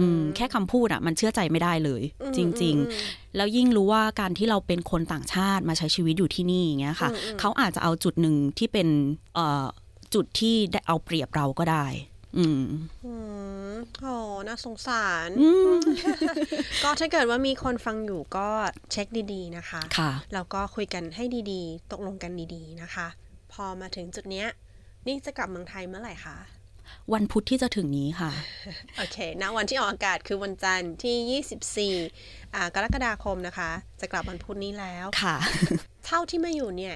[0.00, 8.88] อืมแค่คำพูดอะมันเชื่อใจไม่ได้เลยอืมจริงอืมๆแล้วยิ่งรู้ว่าการที่เราเป็นคนต่างชาติมาใช้ชีวิตอยู่ที่นี่อย่างเงี้ยค่ะอืมอืมเขาอาจจะเอาจุดหนึ่งที่เป็น
[9.34, 9.64] เอ่อ
[10.14, 11.86] จุดที่ได้เอาเปรียบเราก็ได้
[12.38, 12.64] อืม
[13.04, 13.14] อื
[13.72, 15.78] มโอ้น่าสงสารอืม
[16.82, 18.48] ก็ถ้าเกิดว่ามีคนฟังอยู่ก็
[18.92, 23.06] เช็คดีๆนะคะ ค่ะ แล้วก็คุยกันให้ดีๆ ตกลงกันดีๆนะคะ
[23.52, 24.48] พอมาถึงจุดเนี้ย
[25.06, 26.36] นี่จะกลับเมืองไทยเมื่อไหร่คะ
[27.12, 28.30] วันพุธที่จะถึงนี้ค่ะ
[28.96, 35.36] โอเคณวันที่ออกอากาศคือวันจันทร์ที่ 24อ่ากรกฎาคมนะคะ จะกลับวันพุธนี้แล้ว ค่ะ
[36.06, 36.94] เท่าที่มาอยู่เนี่ย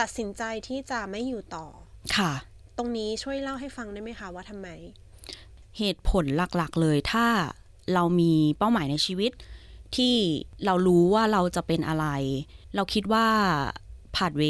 [0.00, 1.66] ตัดสินใจที่จะไม่อยู่ต่อ
[2.16, 2.32] ค่ะ
[2.78, 4.68] ตรงนี้ช่วยเล่าให้ฟังได้ไหมคะว่าทำไม
[5.78, 7.26] เหตุผลหลักๆเลยถ้า
[7.94, 9.32] เรามีเป้าหมายในชีวิต
[9.96, 10.14] ที่
[10.64, 12.06] เรารู้ว่าเราจะเป็นอะไร
[12.74, 13.26] เราคิดว่า
[14.14, 14.42] พาดเว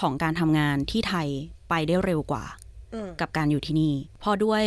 [0.00, 1.28] ของการทำงานที่ไทย
[1.68, 2.44] ไปได้เร็วกว่า
[2.94, 4.64] อืมกับการอยู่ที่นี่เพราะด้วย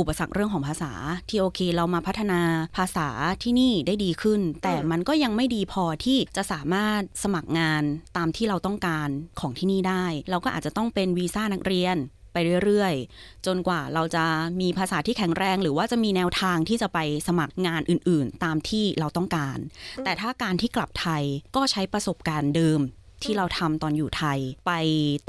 [0.00, 0.92] อุปสรรคเรื่องของภาษา
[1.28, 2.40] ที่โอเคเรามาพัฒนา
[2.76, 3.08] ภาษา
[3.42, 7.82] ที่นี่ได้ดีขึ้น แต่มันก็ยังไม่ดีพอที่จะสามารถสมัครงาน
[8.16, 9.08] ตามที่เราต้องการ
[9.40, 11.96] ของที่นี่ได้ เราก็อาจจะต้องเป็นวีซ่านักเรียน
[12.32, 14.24] ไปเรื่อยๆ จนกว่าเราจะ
[14.60, 16.98] มีภาษาที่แข็งแรง หรือว่าจะมีแนวทางที่จะไป
[17.28, 19.58] สมัครงานอื่นๆ ตามที่เราต้องการ
[20.04, 21.22] แต่ถ้าการที่กลับไทย
[21.56, 22.80] ก็ใช้ประสบการณ์เดิม
[23.22, 24.72] ที่เราทำตอนอยู่ไทยไป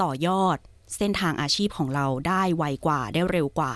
[0.02, 0.58] ต่อยอด
[0.96, 3.72] เส้นทางอาชีพของเราได้ไวกว่าได้เร็วกว่า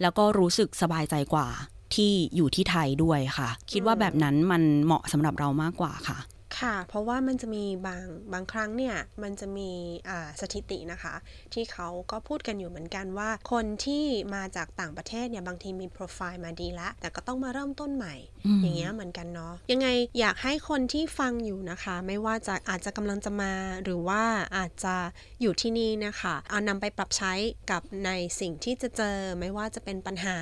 [0.00, 1.48] แล้วก็รู้สึกสบายใจกว่า
[1.94, 6.18] ที่อยู่ที่ไทยด้วยค่ะ คิดว่าแบบนั้นมันเหมาะสำหรับเรามากกว่าค่ะ
[6.60, 9.70] ค่ะ เพราะว่ามันจะมีบางบางครั้งเนี่ย มันจะมี
[10.08, 11.14] อ่าสถิตินะคะ
[11.52, 18.14] ที่เขาก็พูดกันอยู่เหมือนกันว่า คนที่มาจากต่างประเทศเนี่ย บางทีมีโปรไฟล์มาดีแล้วแต่ก็ต้องมาเริ่มต้นใหม่
[18.46, 19.88] อืมอย่างเงี้ยเหมือนกันเนาะยังไง
[20.20, 23.52] อยากให้คนที่ฟังอยู่นะคะ ไม่ว่าจะอาจจะกำลังจะมา
[23.84, 24.22] หรือว่า
[24.56, 24.96] อาจจะ
[25.40, 27.32] อยู่ที่นี่นะคะ เอานำไปปรับใช้
[27.70, 30.36] กับในสิ่งที่จะเจอไม่ว่าจะเป็นปัญหา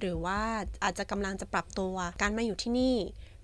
[0.00, 0.40] หรือว่า
[0.84, 2.96] อาจจะกำลังจะปรับตัวการมาอยู่ที่นี่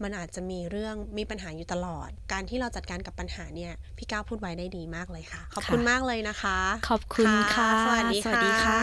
[0.02, 8.80] มันอาจจะมีเรื่องมีปัญหาอยู่ตลอด การที่เราจัดการกับปัญหาเนี่ยพี่ก้าวพูดไว้ได้ดีมากเลยค่ะ ขอบคุณค่ะมากเลยนะคะ ขอบคุณค่ะ สวัสดีสวัสดีค่ะ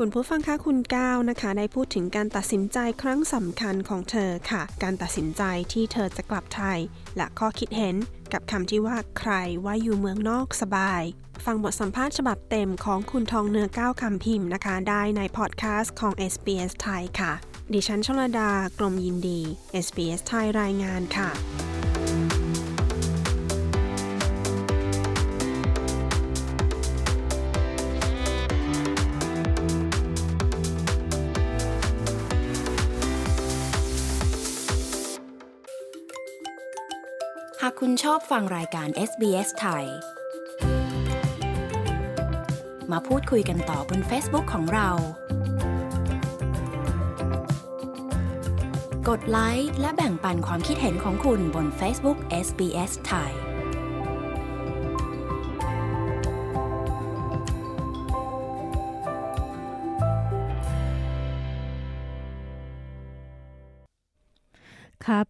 [0.00, 5.42] คุณผู้ฟังคะคุณก้าวนะคะได้พูดถึงการตัดสินใจครั้งสำคัญของเธอค่ะ การตัดสินใจ
[5.72, 6.78] ที่เธอจะกลับไทย
[7.16, 7.96] และข้อคิดเห็น
[8.32, 9.32] กับคำที่ว่าใคร
[9.64, 11.02] ว่าอยู่เมืองนอกสบาย
[11.44, 17.32] ฟังบทสัมภาษณ์ฉบับเต็มของคุณทองเนื้อก้าวคำพิมพ์นะคะ ได้ในพอดแคสต์ของ SBS ไทยค่ะ
[17.72, 19.40] ดิฉันชลดากรมยินดี
[19.84, 21.83] SBS ไทยรายงานค่ะ
[37.86, 39.84] คุณชอบฟังรายการ SBS ไทย
[42.92, 44.88] มาพูดคุยกันต่อบน Facebook ของเรา
[49.08, 53.32] กดไลค์และแบ่งปันความคิดเห็นของคุณบน Facebook SBS ไทย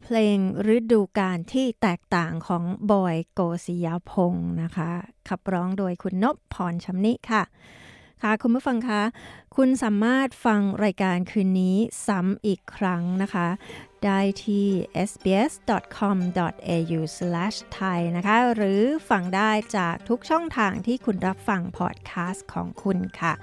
[0.04, 0.38] เพลง
[0.74, 4.90] ฤดูกาลที่แตกต่างของบอยโกศิยพงศ์นะคะ
[5.28, 7.42] ขับร้องโดยคุณนพพรชำนิค่ะ
[8.22, 9.02] ค่ะคุณผู้ฟังคะ
[9.56, 11.76] คุณสามารถฟังรายการคืนนี้
[12.06, 13.48] ซ้ำอีกครั้งนะคะ
[14.04, 14.66] ได้ที่
[15.10, 18.80] sbs.com.au/thai นะคะ หรือ
[19.10, 23.34] ฟังได้จากทุกช่องทางที่คุณรับฟังพอดแคสต์ของคุณค่ะ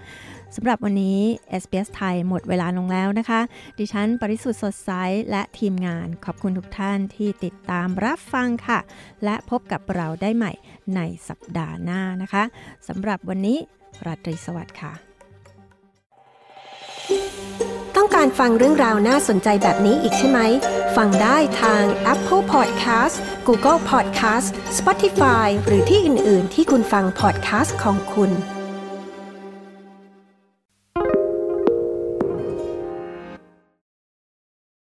[0.56, 1.20] สำหรับวันนี้
[1.62, 3.41] SBS ไทยหมดเวลาลงแล้วนะคะ
[3.80, 4.91] ดิฉันปริสุทธ์สดใส
[5.32, 8.80] และทีมงานขอบคุณทุกท่านที่ติดตามรับฟังค่ะ
[9.24, 10.52] และพบกับเราได้ใหม่
[10.95, 12.43] ในสัปดาห์หน้านะคะ
[12.88, 13.58] สำหรับวันนี้
[14.06, 14.93] ราตรีสวัสดิ์ค่ะ
[17.95, 20.39] ต้องการฟังเรื่องราวน่าสนใจแบบนี้อีกใช่ไหม
[20.97, 21.84] ฟังได้ทาง
[22.14, 23.16] Apple Podcast
[23.47, 24.47] Google Podcast
[24.78, 28.32] Spotify หรือที่อื่น ๆ ที่คุณฟัง podcast ของคุณ